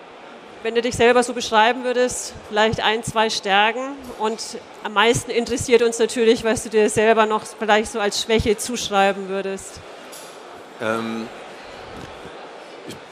wenn 0.62 0.74
du 0.74 0.82
dich 0.82 0.94
selber 0.94 1.22
so 1.22 1.34
beschreiben 1.34 1.84
würdest, 1.84 2.34
vielleicht 2.48 2.80
ein, 2.80 3.02
zwei 3.02 3.30
Stärken 3.30 3.96
und 4.18 4.40
am 4.84 4.92
meisten 4.92 5.30
interessiert 5.30 5.82
uns 5.82 5.98
natürlich, 5.98 6.44
was 6.44 6.62
du 6.62 6.70
dir 6.70 6.88
selber 6.88 7.26
noch 7.26 7.42
vielleicht 7.58 7.90
so 7.90 8.00
als 8.00 8.22
Schwäche 8.22 8.56
zuschreiben 8.56 9.28
würdest. 9.28 9.80
Ähm, 10.80 11.28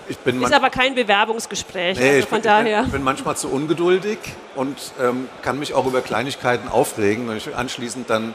ich, 0.09 0.17
ich 0.27 0.43
Ist 0.43 0.53
aber 0.53 0.71
kein 0.71 0.95
Bewerbungsgespräch, 0.95 1.99
nee, 1.99 2.17
also 2.17 2.27
von 2.27 2.39
ich 2.39 2.43
bin, 2.43 2.51
daher. 2.51 2.83
Ich 2.85 2.93
bin 2.93 3.03
manchmal 3.03 3.37
zu 3.37 3.49
ungeduldig 3.49 4.19
und 4.55 4.77
ähm, 5.01 5.29
kann 5.43 5.59
mich 5.59 5.75
auch 5.75 5.87
über 5.87 6.01
Kleinigkeiten 6.01 6.69
aufregen 6.69 7.29
und 7.29 7.37
ich 7.37 7.55
anschließend 7.55 8.11
dann 8.11 8.35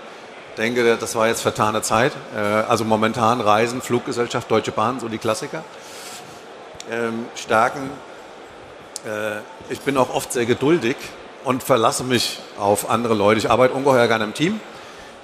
denke, 0.57 0.97
das 0.97 1.15
war 1.15 1.27
jetzt 1.27 1.41
vertane 1.41 1.81
Zeit. 1.81 2.13
Äh, 2.35 2.39
also 2.39 2.85
momentan 2.85 3.41
Reisen, 3.41 3.81
Fluggesellschaft, 3.81 4.49
Deutsche 4.49 4.71
Bahn, 4.71 4.99
so 4.99 5.09
die 5.09 5.17
Klassiker. 5.17 5.63
Ähm, 6.91 7.25
Stärken. 7.35 7.89
Äh, 9.05 9.39
ich 9.69 9.81
bin 9.81 9.97
auch 9.97 10.13
oft 10.13 10.33
sehr 10.33 10.45
geduldig 10.45 10.95
und 11.43 11.63
verlasse 11.63 12.03
mich 12.03 12.39
auf 12.59 12.89
andere 12.89 13.13
Leute. 13.13 13.39
Ich 13.39 13.49
arbeite 13.49 13.73
ungeheuer 13.73 14.07
gerne 14.07 14.23
im 14.23 14.33
Team 14.33 14.59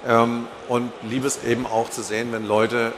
ähm, 0.08 0.48
und 0.68 0.92
liebe 1.04 1.28
es 1.28 1.44
eben 1.44 1.66
auch 1.66 1.90
zu 1.90 2.02
sehen, 2.02 2.32
wenn 2.32 2.46
Leute, 2.46 2.94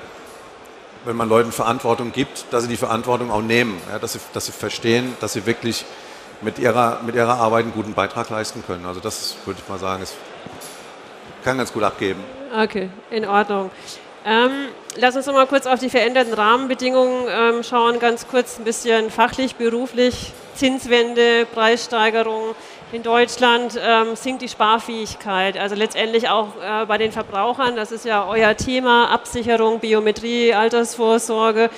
wenn 1.06 1.16
man 1.16 1.30
Leuten 1.30 1.52
Verantwortung 1.52 2.12
gibt, 2.12 2.46
dass 2.52 2.64
sie 2.64 2.70
die 2.70 2.78
Verantwortung 2.78 3.32
auch 3.32 3.42
nehmen, 3.42 3.82
dass, 4.02 4.14
sie, 4.14 4.20
dass 4.34 4.46
sie 4.46 4.52
verstehen, 4.52 5.16
dass 5.20 5.34
sie 5.34 5.46
wirklich 5.46 5.86
mit 6.42 6.60
ihrer, 6.60 7.02
mit 7.06 7.16
ihrer 7.16 7.40
Arbeit 7.40 7.64
einen 7.64 7.74
guten 7.74 7.94
Beitrag 7.94 8.30
leisten 8.30 8.64
können. 8.66 8.86
Also 8.86 9.00
das 9.00 9.38
würde 9.46 9.60
ich 9.64 9.70
mal 9.70 9.80
sagen, 9.80 10.04
ist 10.04 10.16
kann 11.44 11.58
ganz 11.58 11.74
gut 11.74 11.84
abgeben. 11.84 12.22
Okay, 12.58 12.90
in 13.10 13.26
Ordnung. 13.26 13.70
Ähm, 14.26 14.70
lass 14.96 15.16
uns 15.18 15.26
noch 15.26 15.34
mal 15.34 15.48
kurz 15.48 15.66
auf 15.66 15.80
die 15.80 15.90
veränderten 15.90 16.34
Rahmenbedingungen 16.34 17.28
ähm, 17.30 17.64
schauen, 17.64 18.00
ganz 18.00 18.28
kurz 18.28 18.58
ein 18.58 18.64
bisschen 18.64 19.10
fachlich, 19.10 19.56
beruflich, 19.56 20.32
Zinswende, 20.56 21.46
Preissteigerung. 21.54 22.56
In 22.94 23.04
Deutschland 23.04 23.78
ähm, 23.84 24.16
sinkt 24.16 24.44
die 24.44 24.48
Sparfähigkeit, 24.48 25.58
also 25.58 25.76
letztendlich 25.76 26.30
auch 26.30 26.50
äh, 26.62 26.86
bei 26.86 26.98
den 26.98 27.12
Verbrauchern, 27.12 27.76
das 27.76 27.92
ist 27.92 28.06
ja 28.06 28.26
euer 28.28 28.56
Thema, 28.56 29.10
Absicherung, 29.10 29.80
Biometrie, 29.80 30.54
Altersvorsorge. 30.54 31.70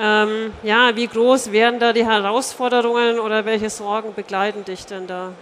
Ähm, 0.00 0.52
ja, 0.64 0.96
wie 0.96 1.06
groß 1.06 1.52
wären 1.52 1.78
da 1.78 1.92
die 1.92 2.04
Herausforderungen 2.04 3.20
oder 3.20 3.44
welche 3.44 3.70
Sorgen 3.70 4.14
begleiten 4.14 4.64
dich 4.64 4.86
denn 4.86 5.06
da? 5.06 5.32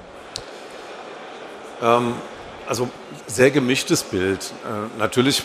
Ähm, 1.80 2.14
also 2.66 2.90
sehr 3.26 3.50
gemischtes 3.50 4.02
Bild. 4.02 4.52
Äh, 4.64 4.98
natürlich 4.98 5.42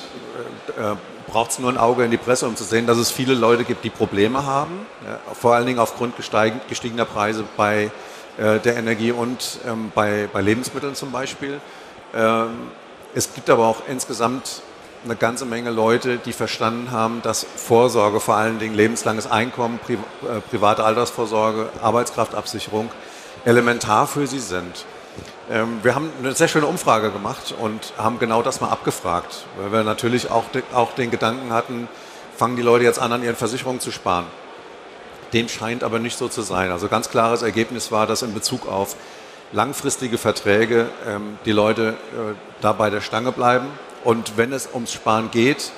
äh, 0.77 0.95
braucht 1.27 1.51
es 1.51 1.59
nur 1.59 1.69
ein 1.69 1.77
Auge 1.77 2.03
in 2.03 2.11
die 2.11 2.17
Presse, 2.17 2.47
um 2.47 2.55
zu 2.55 2.63
sehen, 2.63 2.87
dass 2.87 2.97
es 2.97 3.11
viele 3.11 3.33
Leute 3.33 3.63
gibt, 3.63 3.83
die 3.83 3.89
Probleme 3.89 4.45
haben, 4.45 4.85
ja, 5.05 5.19
vor 5.33 5.55
allen 5.55 5.65
Dingen 5.65 5.79
aufgrund 5.79 6.15
gestiegener 6.15 7.05
Preise 7.05 7.43
bei 7.55 7.91
äh, 8.37 8.59
der 8.59 8.77
Energie 8.77 9.11
und 9.11 9.59
ähm, 9.65 9.91
bei, 9.93 10.29
bei, 10.31 10.41
Lebensmitteln 10.41 10.95
zum 10.95 11.11
Beispiel. 11.11 11.59
Ähm, 12.13 12.71
es 13.15 13.33
gibt 13.33 13.49
aber 13.49 13.65
auch 13.65 13.81
insgesamt 13.87 14.61
eine 15.05 15.15
ganze 15.15 15.45
Menge 15.45 15.71
Leute, 15.71 16.17
die 16.17 16.33
verstanden 16.33 16.91
haben, 16.91 17.21
dass 17.21 17.45
Vorsorge, 17.55 18.19
vor 18.19 18.35
allen 18.35 18.59
Dingen 18.59 18.75
lebenslanges 18.75 19.29
Einkommen, 19.29 19.79
Pri 19.79 19.93
äh, 19.93 20.41
private 20.49 20.83
Altersvorsorge, 20.83 21.69
Arbeitskraftabsicherung 21.81 22.89
elementar 23.45 24.07
für 24.07 24.27
sie 24.27 24.39
sind. 24.39 24.85
Ähm, 25.49 25.79
wir 25.83 25.95
haben 25.95 26.09
eine 26.19 26.33
sehr 26.33 26.47
schöne 26.47 26.65
Umfrage 26.65 27.11
gemacht 27.11 27.53
und 27.59 27.93
haben 27.97 28.19
genau 28.19 28.41
das 28.41 28.61
mal 28.61 28.69
abgefragt, 28.69 29.45
weil 29.59 29.71
wir 29.71 29.83
natürlich 29.83 30.29
auch, 30.29 30.45
auch 30.73 30.93
den 30.93 31.11
Gedanken 31.11 31.53
hatten, 31.53 31.87
fangen 32.35 32.55
die 32.55 32.61
Leute 32.61 32.83
jetzt 32.83 32.99
an, 32.99 33.11
an 33.11 33.23
ihren 33.23 33.35
Versicherungen 33.35 33.79
zu 33.79 33.91
sparen. 33.91 34.25
Dem 35.33 35.49
scheint 35.49 35.83
aber 35.83 35.99
nicht 35.99 36.17
so 36.17 36.27
zu 36.27 36.41
sein. 36.41 36.71
Also 36.71 36.87
ganz 36.87 37.09
klares 37.09 37.41
Ergebnis 37.41 37.91
war, 37.91 38.07
dass 38.07 38.21
in 38.21 38.33
Bezug 38.33 38.67
auf 38.67 38.95
langfristige 39.51 40.17
Verträge 40.17 40.89
ähm, 41.07 41.37
die 41.45 41.51
Leute 41.51 41.89
äh, 42.13 42.33
da 42.61 42.73
bei 42.73 42.89
der 42.89 43.01
Stange 43.01 43.31
bleiben 43.31 43.67
und 44.03 44.37
wenn 44.37 44.53
es 44.53 44.69
ums 44.73 44.93
Sparen 44.93 45.31
geht, 45.31 45.71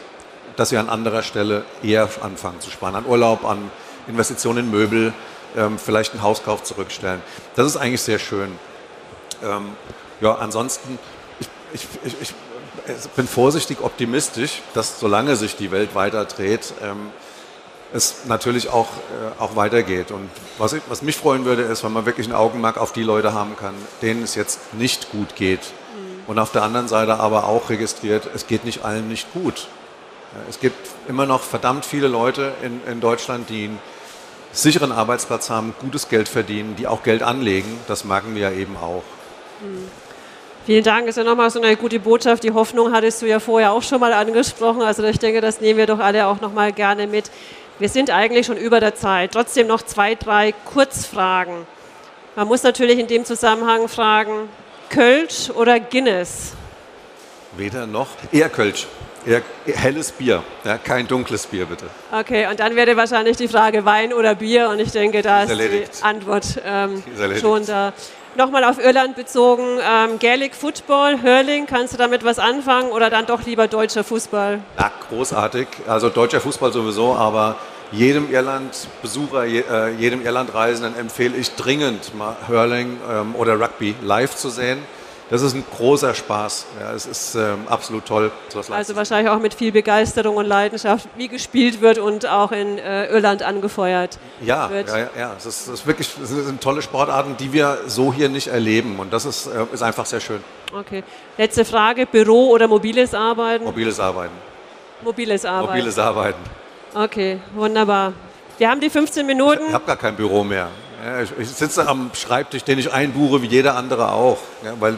dass 0.56 0.70
sie 0.70 0.78
an 0.78 0.90
anderer 0.90 1.24
Stelle 1.24 1.64
eher 1.82 2.10
anfangen 2.22 2.60
zu 2.60 2.70
sparen, 2.70 2.96
an 2.96 3.06
Urlaub, 3.06 3.46
an 3.46 3.72
Investitionen 4.08 4.66
in 4.66 4.72
Möbel, 4.72 5.14
ähm, 5.56 5.78
vielleicht 5.78 6.14
einen 6.14 6.22
Hauskauf 6.22 6.64
zurückstellen. 6.64 7.22
Das 7.56 7.66
ist 7.66 7.78
eigentlich 7.78 8.02
sehr 8.02 8.20
schön. 8.20 8.52
Ähm, 9.44 9.70
ja, 10.22 10.36
ansonsten, 10.36 11.00
ich, 11.40 11.50
ich, 11.74 11.88
ich, 12.06 12.34
ich, 12.88 13.10
bin 13.16 13.28
vorsichtig 13.28 13.82
optimistisch, 13.82 14.62
dass 14.74 15.00
solange 15.00 15.36
sich 15.36 15.56
die 15.56 15.72
Welt 15.72 15.96
weiter 15.96 16.26
dreht, 16.26 16.74
ähm, 16.82 17.12
es 17.94 18.26
natürlich 18.26 18.70
auch, 18.70 18.88
äh, 18.88 19.42
auch 19.42 19.56
weitergeht. 19.56 20.12
Und 20.12 20.30
was, 20.58 20.74
ich, 20.74 20.82
was 20.90 21.02
mich 21.02 21.16
freuen 21.16 21.46
würde, 21.46 21.64
ist, 21.64 21.84
wenn 21.84 21.94
man 21.94 22.06
wirklich 22.06 22.28
ein 22.28 22.34
Augenmerk 22.34 22.78
auf 22.78 22.94
die 22.94 23.04
Leute 23.04 23.34
haben 23.34 23.56
kann, 23.58 23.74
denen 24.02 24.24
es 24.24 24.36
jetzt 24.36 24.74
nicht 24.74 25.12
gut 25.12 25.36
geht. 25.36 25.62
Mhm. 25.62 26.24
Und 26.28 26.40
auf 26.40 26.52
der 26.52 26.64
anderen 26.64 26.88
Seite 26.88 27.20
aber 27.20 27.46
auch 27.46 27.70
registriert, 27.70 28.30
es 28.34 28.48
geht 28.48 28.66
nicht 28.66 28.86
allen 28.86 29.08
nicht 29.08 29.32
gut. 29.34 29.68
Es 30.48 30.60
gibt 30.60 30.78
immer 31.08 31.26
noch 31.26 31.42
verdammt 31.42 31.86
viele 31.86 32.08
Leute 32.08 32.54
in, 32.62 32.82
in 32.86 33.02
Deutschland, 33.02 33.50
die 33.50 33.66
einen 33.66 33.80
sicheren 34.52 34.92
Arbeitsplatz 34.92 35.50
haben, 35.50 35.74
gutes 35.80 36.10
Geld 36.10 36.30
verdienen, 36.30 36.76
die 36.76 36.88
auch 36.88 37.04
Geld 37.04 37.24
anlegen. 37.24 37.80
Das 37.88 38.04
merken 38.04 38.36
wir 38.36 38.42
ja 38.42 38.52
eben 38.52 38.78
auch. 38.78 39.04
Vielen 40.66 40.84
Dank. 40.84 41.08
Das 41.08 41.18
ist 41.18 41.24
ja 41.24 41.24
nochmal 41.24 41.50
so 41.50 41.62
eine 41.62 41.76
gute 41.76 42.00
Botschaft. 42.00 42.44
Die 42.44 42.52
Hoffnung 42.52 42.92
hattest 42.92 43.22
du 43.22 43.26
ja 43.26 43.40
vorher 43.40 43.72
auch 43.72 43.82
schon 43.82 44.00
mal 44.00 44.14
angesprochen. 44.14 44.82
Also 44.82 45.04
ich 45.04 45.20
denke, 45.20 45.42
das 45.42 45.62
nehmen 45.62 45.78
wir 45.78 45.88
doch 45.88 46.00
alle 46.00 46.28
auch 46.28 46.42
nochmal 46.42 46.72
gerne 46.72 47.08
mit. 47.08 47.32
Wir 47.80 47.90
sind 47.90 48.12
eigentlich 48.12 48.46
schon 48.46 48.58
über 48.58 48.80
der 48.80 48.94
Zeit. 48.94 49.32
Trotzdem 49.32 49.68
noch 49.68 49.82
zwei, 49.82 50.16
drei 50.16 50.54
Kurzfragen. 50.66 51.66
Man 52.36 52.48
muss 52.48 52.64
natürlich 52.64 53.00
in 53.00 53.08
dem 53.08 53.26
Zusammenhang 53.26 53.88
fragen, 53.88 54.50
Kölsch 54.90 55.50
oder 55.50 55.80
Guinness? 55.80 56.54
Weder 57.58 57.88
noch. 57.88 58.10
Eher 58.32 58.50
Kölsch. 58.50 58.88
Eher 59.26 59.42
helles 59.66 60.12
Bier, 60.12 60.44
ja, 60.64 60.78
kein 60.78 61.06
dunkles 61.06 61.46
Bier 61.46 61.66
bitte. 61.66 61.86
Okay, 62.12 62.48
und 62.48 62.60
dann 62.60 62.76
wäre 62.76 62.96
wahrscheinlich 62.96 63.36
die 63.36 63.50
Frage 63.50 63.84
Wein 63.84 64.14
oder 64.14 64.34
Bier 64.36 64.70
und 64.70 64.80
ich 64.80 64.92
denke, 64.92 65.22
da 65.22 65.44
ist, 65.44 65.52
ist 65.52 65.60
die 65.60 66.04
Antwort 66.04 66.46
ähm, 66.66 67.04
schon 67.40 67.66
da 67.66 67.92
nochmal 68.40 68.64
auf 68.64 68.84
Irland 68.84 69.16
bezogen, 69.16 69.80
ähm, 69.84 70.18
Gaelic 70.18 70.56
Football, 70.56 71.22
Hurling, 71.22 71.68
kannst 71.68 71.94
du 71.94 71.98
damit 71.98 72.24
was 72.24 72.40
anfangen 72.40 72.90
oder 72.92 73.10
dann 73.10 73.26
doch 73.26 73.44
lieber 73.44 73.68
deutscher 73.68 74.04
Fußball? 74.04 74.62
Ja, 74.80 74.92
großartig. 75.10 75.68
Also 75.88 76.10
deutscher 76.10 76.40
Fußball 76.40 76.72
sowieso, 76.72 77.14
aber 77.14 77.58
jedem 77.92 78.32
Irland-Besucher, 78.32 79.46
äh, 79.46 79.94
jedem 79.98 80.26
Irland-Reisenden 80.26 80.98
empfehle 80.98 81.36
ich 81.36 81.54
dringend 81.56 82.16
mal 82.16 82.38
Hurling 82.48 82.98
ähm, 83.12 83.36
oder 83.36 83.60
Rugby 83.60 83.94
live 84.02 84.36
zu 84.36 84.50
sehen 84.50 84.80
das 85.30 85.44
ist 85.44 85.54
ein 85.54 85.64
großer 85.76 86.14
Spaß. 86.14 86.66
Ja, 86.80 86.94
es 86.94 87.06
ist 87.06 87.36
ähm, 87.36 87.68
absolut 87.68 88.06
toll. 88.06 88.32
also 88.70 88.96
wahrscheinlich 88.96 89.32
auch 89.32 89.40
mit 89.40 89.54
viel 89.54 89.72
Begeisterung 89.72 90.38
und 90.38 90.46
Leidenschaft, 90.46 91.08
wie 91.18 91.28
gespielt 91.28 91.82
wird 91.82 92.00
und 92.00 92.28
auch 92.28 92.52
in 92.52 92.80
äh, 92.80 93.08
Irland 93.08 93.44
angefeuert 93.44 94.18
ja, 94.42 94.70
wird. 94.72 94.88
Ja, 94.90 94.98
ja, 94.98 95.10
ja. 95.18 95.34
Es 95.38 95.46
ist, 95.46 95.68
es 95.68 95.74
ist 95.82 95.88
wirklich 95.88 96.10
es 96.22 96.30
sind 96.30 96.62
tolle 96.62 96.82
Sportarten, 96.82 97.38
die 97.38 97.54
wir 97.54 97.78
so 97.86 98.12
hier 98.12 98.30
nicht 98.30 98.48
erleben. 98.48 98.98
Und 99.00 99.14
das 99.14 99.26
ist, 99.26 99.48
äh, 99.48 99.66
ist 99.72 99.84
einfach 99.84 100.06
sehr 100.06 100.20
schön. 100.20 100.44
Okay. 100.74 101.04
Letzte 101.38 101.64
Frage: 101.64 102.08
Büro 102.08 102.50
oder 102.50 102.68
mobiles 102.68 103.14
Arbeiten? 103.14 103.66
Mobiles 103.66 104.00
Arbeiten. 104.00 104.34
Mobiles 105.04 105.46
Arbeiten. 105.46 105.78
Mobiles 105.78 106.00
Arbeiten. 106.00 106.40
Okay, 106.96 107.40
wunderbar. 107.54 108.14
Wir 108.58 108.70
haben 108.70 108.82
die 108.82 108.90
15 108.90 109.26
Minuten. 109.26 109.68
Ich 109.68 109.74
habe 109.74 109.86
gar 109.86 109.96
kein 109.96 110.16
Büro 110.16 110.44
mehr. 110.44 110.70
Ich, 111.40 111.50
sitze 111.50 111.88
am 111.88 112.12
Schreibtisch, 112.14 112.64
den 112.66 112.78
ich 112.78 112.92
einbuche, 112.92 113.42
wie 113.42 113.48
jeder 113.48 113.76
andere 113.76 114.12
auch. 114.12 114.40
Weil 114.80 114.98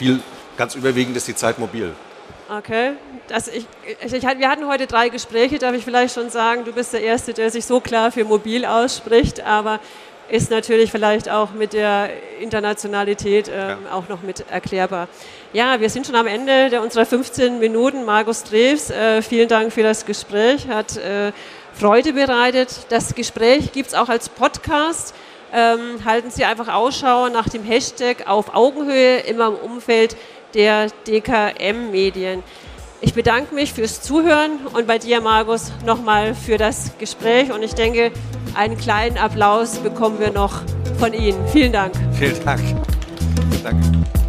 viel, 0.00 0.20
ganz 0.56 0.74
überwiegend 0.76 1.14
ist 1.18 1.28
die 1.28 1.34
Zeit 1.34 1.58
mobil. 1.58 1.92
Okay. 2.48 2.92
Das, 3.28 3.48
ich, 3.48 3.66
ich, 4.02 4.22
wir 4.22 4.48
hatten 4.48 4.66
heute 4.66 4.86
drei 4.86 5.10
Gespräche, 5.10 5.58
darf 5.58 5.74
ich 5.74 5.84
vielleicht 5.84 6.14
schon 6.14 6.30
sagen. 6.30 6.64
Du 6.64 6.72
bist 6.72 6.94
der 6.94 7.02
Erste, 7.02 7.34
der 7.34 7.50
sich 7.50 7.66
so 7.66 7.80
klar 7.80 8.10
für 8.10 8.24
mobil 8.24 8.64
ausspricht, 8.64 9.42
aber 9.42 9.78
ist 10.30 10.50
natürlich 10.50 10.90
vielleicht 10.90 11.28
auch 11.28 11.52
mit 11.52 11.74
der 11.74 12.08
Internationalität 12.40 13.48
äh, 13.48 13.70
ja. 13.70 13.78
auch 13.92 14.08
noch 14.08 14.22
mit 14.22 14.46
erklärbar. 14.48 15.08
Ja, 15.52 15.80
wir 15.80 15.90
sind 15.90 16.06
schon 16.06 16.16
am 16.16 16.26
Ende 16.26 16.70
der, 16.70 16.80
unserer 16.82 17.04
15 17.04 17.58
Minuten. 17.58 18.04
Markus 18.06 18.44
Drews, 18.44 18.88
äh, 18.88 19.20
vielen 19.20 19.48
Dank 19.48 19.70
für 19.70 19.82
das 19.82 20.06
Gespräch, 20.06 20.66
hat 20.66 20.96
äh, 20.96 21.32
Freude 21.74 22.14
bereitet. 22.14 22.86
Das 22.88 23.14
Gespräch 23.14 23.72
gibt 23.72 23.90
es 23.90 23.94
auch 23.94 24.08
als 24.08 24.30
Podcast 24.30 25.14
ähm, 25.52 26.04
halten 26.04 26.30
Sie 26.30 26.44
einfach 26.44 26.68
Ausschau 26.68 27.28
nach 27.28 27.48
dem 27.48 27.64
Hashtag 27.64 28.26
auf 28.26 28.54
Augenhöhe 28.54 29.18
immer 29.18 29.48
im 29.48 29.54
Umfeld 29.54 30.16
der 30.54 30.88
DKM-Medien. 31.06 32.42
Ich 33.02 33.14
bedanke 33.14 33.54
mich 33.54 33.72
fürs 33.72 34.02
Zuhören 34.02 34.66
und 34.74 34.86
bei 34.86 34.98
dir, 34.98 35.20
Markus, 35.22 35.72
nochmal 35.86 36.34
für 36.34 36.58
das 36.58 36.92
Gespräch. 36.98 37.50
Und 37.50 37.62
ich 37.62 37.74
denke, 37.74 38.12
einen 38.54 38.76
kleinen 38.76 39.16
Applaus 39.16 39.78
bekommen 39.78 40.20
wir 40.20 40.32
noch 40.32 40.60
von 40.98 41.14
Ihnen. 41.14 41.38
Vielen 41.48 41.72
Dank. 41.72 41.94
Vielen 42.12 42.44
Dank. 42.44 42.60
Danke. 43.62 44.19